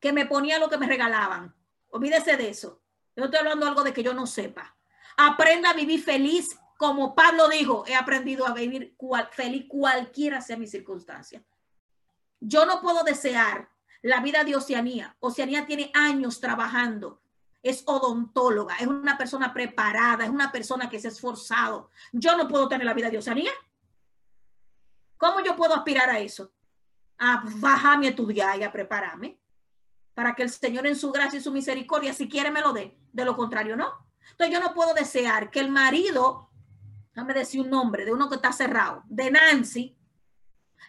Que 0.00 0.12
me 0.12 0.26
ponía 0.26 0.58
lo 0.58 0.68
que 0.68 0.78
me 0.78 0.86
regalaban. 0.86 1.54
Olvídese 1.90 2.36
de 2.36 2.50
eso. 2.50 2.82
Yo 3.16 3.24
estoy 3.24 3.40
hablando 3.40 3.66
algo 3.66 3.82
de 3.82 3.92
que 3.92 4.02
yo 4.02 4.14
no 4.14 4.26
sepa. 4.26 4.76
Aprenda 5.16 5.70
a 5.70 5.74
vivir 5.74 6.02
feliz, 6.02 6.56
como 6.76 7.16
Pablo 7.16 7.48
dijo, 7.48 7.84
he 7.88 7.96
aprendido 7.96 8.46
a 8.46 8.52
vivir 8.52 8.96
feliz 9.32 9.64
cualquiera 9.68 10.40
sea 10.40 10.56
mi 10.56 10.68
circunstancia. 10.68 11.42
Yo 12.38 12.64
no 12.64 12.80
puedo 12.80 13.02
desear 13.02 13.68
la 14.02 14.20
vida 14.20 14.44
de 14.44 14.54
Oceanía. 14.54 15.16
Oceanía 15.18 15.66
tiene 15.66 15.90
años 15.94 16.40
trabajando. 16.40 17.20
Es 17.60 17.82
odontóloga, 17.86 18.76
es 18.76 18.86
una 18.86 19.18
persona 19.18 19.52
preparada, 19.52 20.24
es 20.24 20.30
una 20.30 20.52
persona 20.52 20.88
que 20.88 21.00
se 21.00 21.08
ha 21.08 21.10
esforzado. 21.10 21.90
Yo 22.12 22.36
no 22.36 22.46
puedo 22.46 22.68
tener 22.68 22.86
la 22.86 22.94
vida 22.94 23.10
de 23.10 23.18
Oceanía. 23.18 23.50
¿Cómo 25.16 25.40
yo 25.40 25.56
puedo 25.56 25.74
aspirar 25.74 26.08
a 26.08 26.20
eso? 26.20 26.52
A 27.18 27.42
bajarme 27.56 28.06
a 28.06 28.10
estudiar 28.10 28.60
y 28.60 28.62
a 28.62 28.70
prepararme 28.70 29.40
para 30.18 30.34
que 30.34 30.42
el 30.42 30.50
Señor 30.50 30.84
en 30.84 30.96
su 30.96 31.12
gracia 31.12 31.38
y 31.38 31.40
su 31.40 31.52
misericordia, 31.52 32.12
si 32.12 32.28
quiere, 32.28 32.50
me 32.50 32.60
lo 32.60 32.72
dé. 32.72 32.98
De 33.12 33.24
lo 33.24 33.36
contrario, 33.36 33.76
no. 33.76 34.04
Entonces 34.32 34.52
yo 34.52 34.58
no 34.58 34.74
puedo 34.74 34.92
desear 34.92 35.48
que 35.48 35.60
el 35.60 35.70
marido, 35.70 36.50
déjame 37.14 37.34
decir 37.34 37.60
un 37.60 37.70
nombre 37.70 38.04
de 38.04 38.12
uno 38.12 38.28
que 38.28 38.34
está 38.34 38.50
cerrado, 38.50 39.04
de 39.06 39.30
Nancy, 39.30 39.96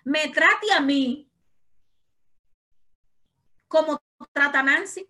me 0.03 0.29
trate 0.29 0.73
a 0.75 0.81
mí 0.81 1.31
como 3.67 4.01
trata 4.33 4.63
Nancy. 4.63 5.07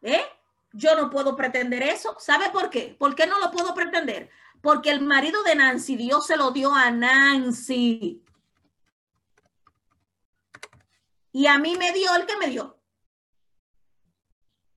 ¿Eh? 0.00 0.24
Yo 0.72 0.96
no 0.96 1.10
puedo 1.10 1.36
pretender 1.36 1.82
eso. 1.82 2.16
¿Sabe 2.18 2.48
por 2.48 2.70
qué? 2.70 2.96
¿Por 2.98 3.14
qué 3.14 3.26
no 3.26 3.38
lo 3.38 3.50
puedo 3.50 3.74
pretender? 3.74 4.30
Porque 4.62 4.90
el 4.90 5.02
marido 5.02 5.42
de 5.42 5.54
Nancy, 5.54 5.96
Dios 5.96 6.26
se 6.26 6.38
lo 6.38 6.50
dio 6.50 6.72
a 6.72 6.90
Nancy. 6.90 8.24
Y 11.38 11.46
a 11.46 11.56
mí 11.56 11.76
me 11.76 11.92
dio 11.92 12.12
el 12.16 12.26
que 12.26 12.36
me 12.36 12.48
dio. 12.48 12.76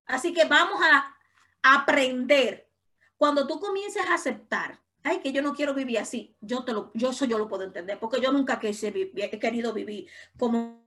Así 0.06 0.32
que 0.32 0.44
vamos 0.44 0.80
a 0.80 1.12
aprender. 1.60 2.70
Cuando 3.16 3.48
tú 3.48 3.58
comiences 3.58 4.06
a 4.06 4.14
aceptar, 4.14 4.80
ay, 5.02 5.18
que 5.18 5.32
yo 5.32 5.42
no 5.42 5.54
quiero 5.54 5.74
vivir 5.74 5.98
así, 5.98 6.36
yo 6.40 6.62
te 6.62 6.72
lo, 6.72 6.92
yo 6.94 7.10
eso 7.10 7.24
yo 7.24 7.36
lo 7.36 7.48
puedo 7.48 7.64
entender, 7.64 7.98
porque 7.98 8.20
yo 8.20 8.30
nunca 8.30 8.60
que 8.60 8.68
he 8.68 9.38
querido 9.40 9.72
vivir 9.72 10.06
como 10.38 10.86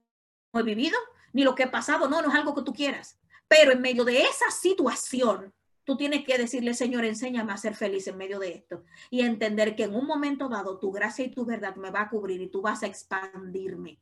he 0.54 0.64
vivido, 0.64 0.98
ni 1.34 1.44
lo 1.44 1.56
que 1.56 1.64
he 1.64 1.68
pasado, 1.68 2.08
no, 2.08 2.22
no 2.22 2.30
es 2.30 2.36
algo 2.36 2.56
que 2.56 2.64
tú 2.64 2.72
quieras. 2.72 3.20
Pero 3.50 3.74
en 3.74 3.82
medio 3.82 4.06
de 4.06 4.22
esa 4.22 4.52
situación, 4.52 5.54
tú 5.84 5.98
tienes 5.98 6.24
que 6.24 6.38
decirle, 6.38 6.74
Señor, 6.74 7.04
enséñame 7.04 7.52
a 7.52 7.58
ser 7.58 7.76
feliz 7.76 8.08
en 8.08 8.16
medio 8.16 8.40
de 8.40 8.54
esto 8.54 8.86
y 9.10 9.24
entender 9.24 9.76
que 9.76 9.84
en 9.84 9.96
un 9.96 10.08
momento 10.08 10.48
dado 10.48 10.80
tu 10.80 10.94
gracia 10.94 11.26
y 11.26 11.32
tu 11.32 11.44
verdad 11.44 11.76
me 11.76 11.92
va 11.92 12.04
a 12.04 12.10
cubrir 12.10 12.40
y 12.40 12.48
tú 12.48 12.62
vas 12.62 12.82
a 12.82 12.88
expandirme. 12.88 14.00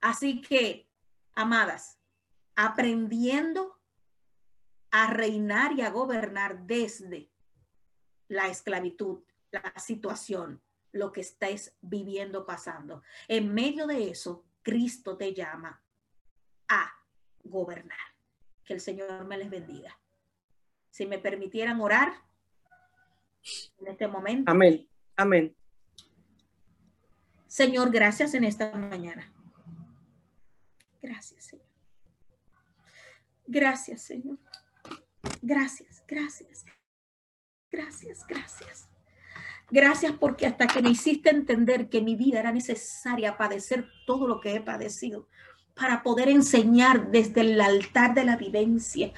Así 0.00 0.40
que, 0.40 0.88
amadas, 1.34 1.98
aprendiendo 2.54 3.78
a 4.90 5.10
reinar 5.12 5.72
y 5.72 5.82
a 5.82 5.90
gobernar 5.90 6.66
desde 6.66 7.30
la 8.28 8.48
esclavitud, 8.48 9.22
la 9.50 9.74
situación, 9.76 10.62
lo 10.92 11.12
que 11.12 11.20
estés 11.20 11.76
viviendo, 11.80 12.46
pasando. 12.46 13.02
En 13.26 13.52
medio 13.52 13.86
de 13.86 14.10
eso, 14.10 14.44
Cristo 14.62 15.16
te 15.16 15.34
llama 15.34 15.82
a 16.68 16.92
gobernar. 17.44 17.98
Que 18.64 18.74
el 18.74 18.80
Señor 18.80 19.24
me 19.24 19.38
les 19.38 19.50
bendiga. 19.50 19.98
Si 20.90 21.06
me 21.06 21.18
permitieran 21.18 21.80
orar 21.80 22.12
en 23.78 23.88
este 23.88 24.08
momento. 24.08 24.50
Amén. 24.50 24.88
Amén. 25.16 25.54
Señor, 27.46 27.90
gracias 27.90 28.34
en 28.34 28.44
esta 28.44 28.70
mañana. 28.72 29.32
Gracias, 31.00 31.44
Señor. 31.44 31.66
Gracias, 33.46 34.02
Señor. 34.02 34.38
Gracias, 35.42 36.02
gracias. 36.06 36.64
Gracias, 37.70 38.26
gracias. 38.26 38.88
Gracias 39.70 40.12
porque 40.12 40.46
hasta 40.46 40.66
que 40.66 40.80
me 40.80 40.90
hiciste 40.90 41.30
entender 41.30 41.88
que 41.88 42.00
mi 42.00 42.16
vida 42.16 42.40
era 42.40 42.52
necesaria 42.52 43.36
padecer 43.36 43.86
todo 44.06 44.26
lo 44.26 44.40
que 44.40 44.54
he 44.54 44.60
padecido 44.60 45.28
para 45.74 46.02
poder 46.02 46.28
enseñar 46.28 47.10
desde 47.10 47.42
el 47.42 47.60
altar 47.60 48.14
de 48.14 48.24
la 48.24 48.36
vivencia 48.36 49.12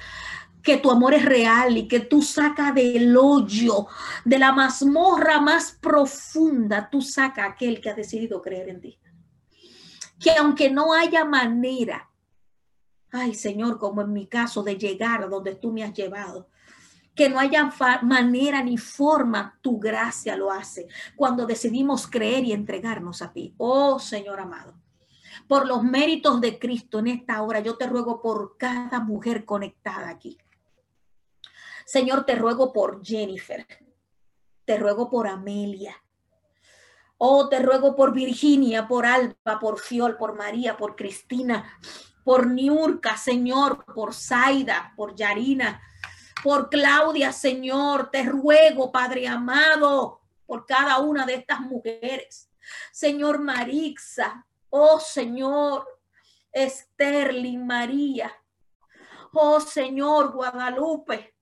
que 0.61 0.77
tu 0.77 0.91
amor 0.91 1.13
es 1.13 1.25
real 1.25 1.77
y 1.77 1.87
que 1.87 2.01
tú 2.01 2.21
sacas 2.21 2.75
del 2.75 3.17
hoyo, 3.17 3.87
de 4.25 4.37
la 4.37 4.51
mazmorra 4.51 5.41
más 5.41 5.71
profunda, 5.71 6.89
tú 6.89 7.01
sacas 7.01 7.49
aquel 7.49 7.81
que 7.81 7.89
ha 7.89 7.95
decidido 7.95 8.41
creer 8.41 8.69
en 8.69 8.81
ti. 8.81 8.99
Que 10.21 10.31
aunque 10.31 10.69
no 10.69 10.93
haya 10.93 11.25
manera, 11.25 12.09
ay 13.11 13.33
Señor, 13.33 13.79
como 13.79 14.01
en 14.01 14.13
mi 14.13 14.27
caso, 14.27 14.63
de 14.63 14.77
llegar 14.77 15.23
a 15.23 15.27
donde 15.27 15.55
tú 15.55 15.71
me 15.71 15.83
has 15.83 15.93
llevado, 15.93 16.49
que 17.15 17.29
no 17.29 17.39
haya 17.39 17.69
manera 18.03 18.63
ni 18.63 18.77
forma, 18.77 19.59
tu 19.61 19.79
gracia 19.79 20.37
lo 20.37 20.51
hace 20.51 20.87
cuando 21.15 21.45
decidimos 21.45 22.07
creer 22.07 22.45
y 22.45 22.53
entregarnos 22.53 23.21
a 23.21 23.33
ti. 23.33 23.53
Oh 23.57 23.99
Señor 23.99 24.39
amado, 24.39 24.79
por 25.47 25.67
los 25.67 25.83
méritos 25.83 26.39
de 26.39 26.57
Cristo 26.59 26.99
en 26.99 27.07
esta 27.07 27.41
hora, 27.41 27.59
yo 27.59 27.77
te 27.77 27.87
ruego 27.87 28.21
por 28.21 28.57
cada 28.57 28.99
mujer 28.99 29.45
conectada 29.45 30.09
aquí. 30.09 30.37
Señor, 31.85 32.25
te 32.25 32.35
ruego 32.35 32.71
por 32.71 33.03
Jennifer, 33.03 33.65
te 34.65 34.77
ruego 34.77 35.09
por 35.09 35.27
Amelia. 35.27 35.95
Oh, 37.23 37.47
te 37.47 37.59
ruego 37.59 37.95
por 37.95 38.13
Virginia, 38.13 38.87
por 38.87 39.05
Alba, 39.05 39.59
por 39.59 39.77
Fiol, 39.79 40.17
por 40.17 40.35
María, 40.35 40.75
por 40.75 40.95
Cristina, 40.95 41.77
por 42.23 42.47
Niurka, 42.47 43.15
Señor, 43.15 43.85
por 43.85 44.15
Zaida, 44.15 44.91
por 44.95 45.13
Yarina, 45.13 45.79
por 46.43 46.71
Claudia, 46.71 47.31
Señor. 47.31 48.09
Te 48.09 48.23
ruego, 48.23 48.91
Padre 48.91 49.27
amado, 49.27 50.21
por 50.47 50.65
cada 50.65 50.97
una 50.97 51.27
de 51.27 51.35
estas 51.35 51.59
mujeres. 51.61 52.49
Señor 52.91 53.37
Marixa, 53.37 54.47
oh 54.71 54.99
Señor, 54.99 55.85
Esterling 56.51 57.63
María, 57.67 58.35
oh 59.31 59.59
Señor 59.59 60.31
Guadalupe, 60.31 61.35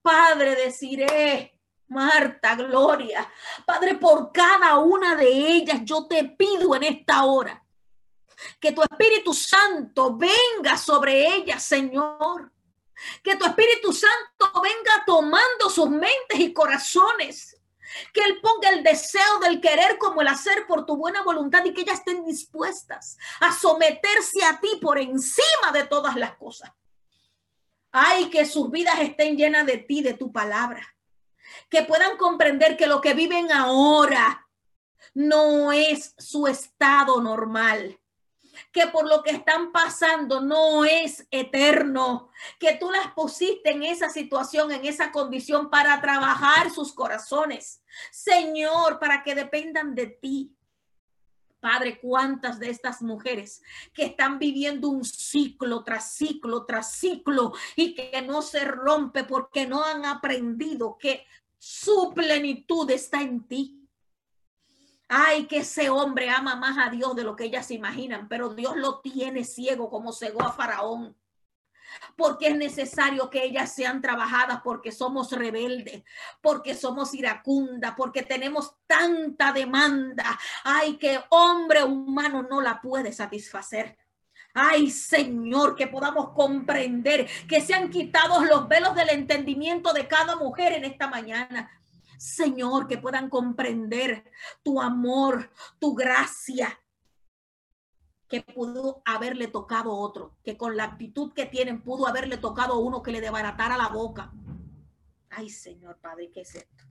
Padre 0.00 0.54
de 0.54 0.70
Cire, 0.70 1.55
Marta, 1.88 2.56
Gloria, 2.56 3.30
Padre, 3.64 3.94
por 3.94 4.32
cada 4.32 4.78
una 4.78 5.14
de 5.14 5.28
ellas 5.28 5.80
yo 5.84 6.06
te 6.06 6.24
pido 6.24 6.74
en 6.74 6.82
esta 6.82 7.24
hora 7.24 7.62
que 8.60 8.72
tu 8.72 8.82
Espíritu 8.82 9.32
Santo 9.32 10.16
venga 10.16 10.76
sobre 10.76 11.26
ellas, 11.36 11.62
Señor. 11.62 12.52
Que 13.22 13.36
tu 13.36 13.44
Espíritu 13.44 13.92
Santo 13.92 14.60
venga 14.62 15.04
tomando 15.06 15.68
sus 15.68 15.88
mentes 15.88 16.38
y 16.38 16.52
corazones. 16.52 17.56
Que 18.12 18.20
Él 18.20 18.40
ponga 18.40 18.70
el 18.70 18.82
deseo 18.82 19.38
del 19.40 19.60
querer 19.60 19.96
como 19.98 20.20
el 20.20 20.28
hacer 20.28 20.66
por 20.66 20.84
tu 20.84 20.96
buena 20.96 21.22
voluntad 21.22 21.64
y 21.64 21.72
que 21.72 21.82
ellas 21.82 21.98
estén 21.98 22.24
dispuestas 22.24 23.16
a 23.40 23.52
someterse 23.52 24.44
a 24.44 24.60
ti 24.60 24.78
por 24.80 24.98
encima 24.98 25.72
de 25.72 25.84
todas 25.84 26.16
las 26.16 26.36
cosas. 26.36 26.70
Ay, 27.92 28.28
que 28.28 28.44
sus 28.44 28.70
vidas 28.70 28.98
estén 29.00 29.36
llenas 29.36 29.64
de 29.66 29.78
ti, 29.78 30.02
de 30.02 30.14
tu 30.14 30.32
palabra. 30.32 30.95
Que 31.70 31.82
puedan 31.82 32.16
comprender 32.16 32.76
que 32.76 32.86
lo 32.86 33.00
que 33.00 33.14
viven 33.14 33.52
ahora 33.52 34.48
no 35.14 35.72
es 35.72 36.14
su 36.18 36.46
estado 36.46 37.20
normal 37.20 37.98
que 38.72 38.86
por 38.88 39.08
lo 39.08 39.22
que 39.22 39.30
están 39.30 39.72
pasando 39.72 40.40
no 40.40 40.84
es 40.84 41.26
eterno, 41.30 42.30
que 42.58 42.74
tú 42.76 42.90
las 42.90 43.12
pusiste 43.12 43.70
en 43.70 43.82
esa 43.82 44.08
situación, 44.08 44.72
en 44.72 44.84
esa 44.84 45.12
condición 45.12 45.70
para 45.70 46.00
trabajar 46.00 46.70
sus 46.70 46.92
corazones. 46.92 47.82
Señor, 48.10 48.98
para 48.98 49.22
que 49.22 49.34
dependan 49.34 49.94
de 49.94 50.06
ti. 50.06 50.55
Padre, 51.60 51.98
cuántas 52.00 52.58
de 52.58 52.70
estas 52.70 53.02
mujeres 53.02 53.62
que 53.92 54.04
están 54.04 54.38
viviendo 54.38 54.88
un 54.88 55.04
ciclo 55.04 55.82
tras 55.84 56.14
ciclo 56.14 56.64
tras 56.64 56.92
ciclo 56.92 57.52
y 57.74 57.94
que 57.94 58.22
no 58.22 58.42
se 58.42 58.64
rompe 58.64 59.24
porque 59.24 59.66
no 59.66 59.82
han 59.82 60.04
aprendido 60.04 60.96
que 60.98 61.26
su 61.58 62.12
plenitud 62.14 62.90
está 62.90 63.22
en 63.22 63.46
ti 63.46 63.86
Ay, 65.08 65.46
que 65.46 65.58
ese 65.58 65.88
hombre 65.88 66.30
ama 66.30 66.56
más 66.56 66.76
a 66.78 66.90
Dios 66.90 67.14
de 67.14 67.22
lo 67.22 67.36
que 67.36 67.44
ellas 67.44 67.70
imaginan, 67.70 68.28
pero 68.28 68.54
Dios 68.54 68.76
lo 68.76 69.00
tiene 69.00 69.44
ciego 69.44 69.88
como 69.88 70.12
cegó 70.12 70.42
a 70.42 70.52
Faraón. 70.52 71.16
Porque 72.16 72.48
es 72.48 72.56
necesario 72.56 73.30
que 73.30 73.44
ellas 73.44 73.74
sean 73.74 74.00
trabajadas, 74.00 74.60
porque 74.62 74.92
somos 74.92 75.32
rebeldes, 75.32 76.02
porque 76.40 76.74
somos 76.74 77.14
iracundas, 77.14 77.94
porque 77.96 78.22
tenemos 78.22 78.74
tanta 78.86 79.52
demanda. 79.52 80.38
Ay, 80.64 80.96
que 80.96 81.20
hombre 81.30 81.84
humano 81.84 82.42
no 82.42 82.60
la 82.60 82.80
puede 82.80 83.12
satisfacer. 83.12 83.98
Ay, 84.54 84.90
Señor, 84.90 85.76
que 85.76 85.86
podamos 85.86 86.30
comprender 86.30 87.28
que 87.46 87.60
se 87.60 87.74
han 87.74 87.90
quitado 87.90 88.42
los 88.44 88.66
velos 88.68 88.94
del 88.94 89.10
entendimiento 89.10 89.92
de 89.92 90.08
cada 90.08 90.36
mujer 90.36 90.72
en 90.72 90.84
esta 90.86 91.08
mañana. 91.08 91.70
Señor, 92.16 92.88
que 92.88 92.96
puedan 92.96 93.28
comprender 93.28 94.24
tu 94.62 94.80
amor, 94.80 95.50
tu 95.78 95.94
gracia, 95.94 96.80
que 98.28 98.42
pudo 98.42 99.02
haberle 99.04 99.46
tocado 99.46 99.94
otro, 99.94 100.36
que 100.42 100.56
con 100.56 100.76
la 100.76 100.84
actitud 100.84 101.32
que 101.32 101.46
tienen 101.46 101.82
pudo 101.82 102.06
haberle 102.06 102.36
tocado 102.36 102.78
uno 102.78 103.02
que 103.02 103.12
le 103.12 103.20
desbaratara 103.20 103.76
la 103.76 103.88
boca. 103.88 104.32
Ay, 105.30 105.48
Señor 105.50 105.98
Padre, 105.98 106.30
¿qué 106.30 106.40
es 106.40 106.54
esto? 106.54 106.84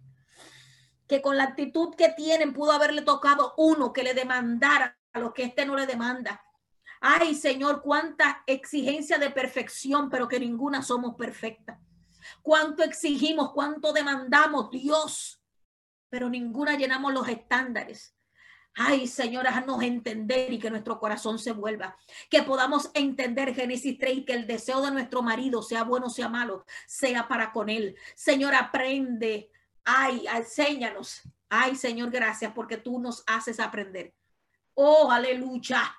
Que 1.08 1.22
con 1.22 1.38
la 1.38 1.44
actitud 1.44 1.94
que 1.96 2.10
tienen 2.10 2.54
pudo 2.54 2.72
haberle 2.72 3.02
tocado 3.02 3.54
uno 3.58 3.92
que 3.92 4.04
le 4.04 4.14
demandara 4.14 4.98
a 5.14 5.20
lo 5.20 5.34
que 5.34 5.44
este 5.44 5.66
no 5.66 5.76
le 5.76 5.86
demanda. 5.86 6.42
Ay, 7.02 7.36
Señor, 7.36 7.82
cuánta 7.82 8.44
exigencia 8.48 9.18
de 9.18 9.30
perfección, 9.30 10.10
pero 10.10 10.28
que 10.28 10.40
ninguna 10.40 10.82
somos 10.82 11.16
perfectas. 11.16 11.80
Cuánto 12.42 12.84
exigimos, 12.84 13.52
cuánto 13.52 13.94
demandamos, 13.94 14.72
Dios, 14.72 15.42
pero 16.10 16.30
ninguna 16.30 16.76
llenamos 16.78 17.14
los 17.14 17.28
estándares. 17.28 18.15
Ay, 18.78 19.08
Señor, 19.08 19.48
haznos 19.48 19.82
entender 19.84 20.52
y 20.52 20.60
que 20.60 20.70
nuestro 20.70 21.00
corazón 21.00 21.40
se 21.40 21.54
vuelva. 21.54 21.96
Que 22.30 22.44
podamos 22.44 22.92
entender 22.94 23.56
Génesis 23.56 23.98
3 23.98 24.18
y 24.18 24.26
que 24.26 24.34
el 24.34 24.48
deseo 24.48 24.82
de 24.82 24.92
nuestro 24.92 25.22
marido, 25.22 25.64
sea 25.64 25.84
bueno 25.84 26.08
o 26.08 26.10
sea 26.10 26.28
malo, 26.28 26.66
sea 26.86 27.28
para 27.30 27.54
con 27.54 27.70
él. 27.70 27.96
Señor, 28.16 28.54
aprende. 28.54 29.50
Ay, 29.86 30.26
enséñanos. 30.28 31.22
Ay, 31.48 31.76
Señor, 31.76 32.12
gracias 32.12 32.52
porque 32.54 32.76
tú 32.76 33.00
nos 33.00 33.24
haces 33.28 33.62
aprender. 33.62 34.14
Oh, 34.74 35.10
aleluya. 35.10 35.96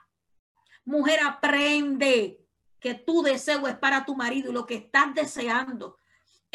Mujer, 0.85 1.21
aprende 1.25 2.45
que 2.79 2.93
tu 2.93 3.23
deseo 3.23 3.67
es 3.67 3.77
para 3.77 4.05
tu 4.05 4.15
marido 4.15 4.51
y 4.51 4.55
lo 4.55 4.67
que 4.67 4.75
estás 4.75 5.15
deseando 5.15 5.97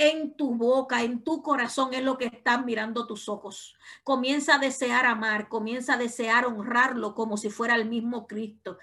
en 0.09 0.35
tu 0.35 0.55
boca, 0.55 1.03
en 1.03 1.23
tu 1.23 1.41
corazón 1.41 1.93
es 1.93 2.03
lo 2.03 2.17
que 2.17 2.25
están 2.25 2.65
mirando 2.65 3.05
tus 3.05 3.29
ojos. 3.29 3.75
Comienza 4.03 4.55
a 4.55 4.59
desear 4.59 5.05
amar, 5.05 5.49
comienza 5.49 5.93
a 5.93 5.97
desear 5.97 6.45
honrarlo 6.45 7.13
como 7.13 7.37
si 7.37 7.49
fuera 7.49 7.75
el 7.75 7.87
mismo 7.87 8.27
Cristo. 8.27 8.77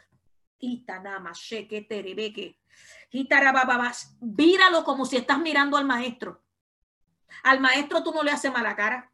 Víralo 4.20 4.84
como 4.84 5.04
si 5.04 5.16
estás 5.16 5.38
mirando 5.38 5.76
al 5.76 5.84
maestro. 5.84 6.42
Al 7.42 7.60
maestro 7.60 8.02
tú 8.02 8.12
no 8.12 8.22
le 8.22 8.30
haces 8.30 8.52
mala 8.52 8.76
cara. 8.76 9.12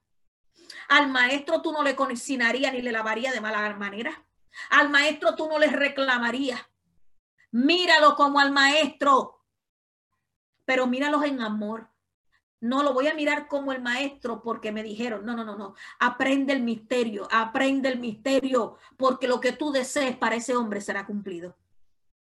Al 0.88 1.10
maestro 1.10 1.62
tú 1.62 1.72
no 1.72 1.82
le 1.82 1.96
cocinarías 1.96 2.72
ni 2.72 2.82
le 2.82 2.92
lavaría 2.92 3.32
de 3.32 3.40
mala 3.40 3.74
manera. 3.76 4.24
Al 4.70 4.90
maestro 4.90 5.34
tú 5.34 5.48
no 5.48 5.58
le 5.58 5.68
reclamarías. 5.68 6.60
Míralo 7.50 8.14
como 8.16 8.40
al 8.40 8.52
maestro 8.52 9.34
pero 10.64 10.86
míralos 10.86 11.24
en 11.24 11.40
amor. 11.40 11.88
No 12.64 12.82
lo 12.82 12.94
voy 12.94 13.08
a 13.08 13.14
mirar 13.14 13.46
como 13.46 13.72
el 13.72 13.82
maestro 13.82 14.40
porque 14.42 14.72
me 14.72 14.82
dijeron, 14.82 15.26
no, 15.26 15.36
no, 15.36 15.44
no, 15.44 15.54
no, 15.54 15.74
aprende 16.00 16.54
el 16.54 16.62
misterio, 16.62 17.28
aprende 17.30 17.90
el 17.90 17.98
misterio, 17.98 18.78
porque 18.96 19.28
lo 19.28 19.38
que 19.38 19.52
tú 19.52 19.70
desees 19.70 20.16
para 20.16 20.36
ese 20.36 20.56
hombre 20.56 20.80
será 20.80 21.04
cumplido. 21.04 21.58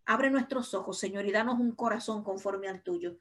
Abre 0.04 0.32
nuestros 0.32 0.74
ojos, 0.74 0.98
Señor, 0.98 1.28
y 1.28 1.32
danos 1.32 1.60
un 1.60 1.74
corazón 1.74 2.24
conforme 2.24 2.68
al 2.68 2.82
tuyo, 2.82 3.18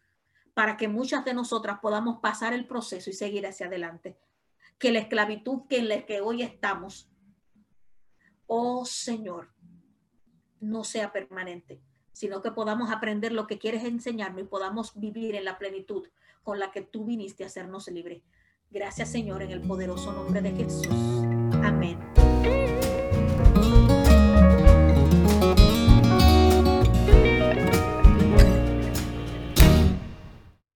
para 0.54 0.78
que 0.78 0.88
muchas 0.88 1.22
de 1.26 1.34
nosotras 1.34 1.80
podamos 1.80 2.20
pasar 2.20 2.54
el 2.54 2.66
proceso 2.66 3.10
y 3.10 3.12
seguir 3.12 3.46
hacia 3.46 3.66
adelante. 3.66 4.18
Que 4.78 4.90
la 4.90 5.00
esclavitud 5.00 5.66
que 5.68 5.76
en 5.76 5.90
la 5.90 6.06
que 6.06 6.22
hoy 6.22 6.40
estamos, 6.40 7.10
oh 8.46 8.86
Señor, 8.86 9.52
no 10.58 10.84
sea 10.84 11.12
permanente 11.12 11.82
sino 12.12 12.42
que 12.42 12.50
podamos 12.50 12.90
aprender 12.90 13.32
lo 13.32 13.46
que 13.46 13.58
quieres 13.58 13.84
enseñarnos 13.84 14.42
y 14.42 14.46
podamos 14.46 14.92
vivir 14.94 15.34
en 15.34 15.44
la 15.44 15.58
plenitud 15.58 16.06
con 16.42 16.58
la 16.58 16.70
que 16.70 16.82
tú 16.82 17.04
viniste 17.04 17.44
a 17.44 17.46
hacernos 17.46 17.88
libre. 17.88 18.22
Gracias 18.70 19.10
Señor 19.10 19.42
en 19.42 19.50
el 19.50 19.60
poderoso 19.60 20.12
nombre 20.12 20.40
de 20.40 20.52
Jesús. 20.52 20.88
Amén. 21.62 21.98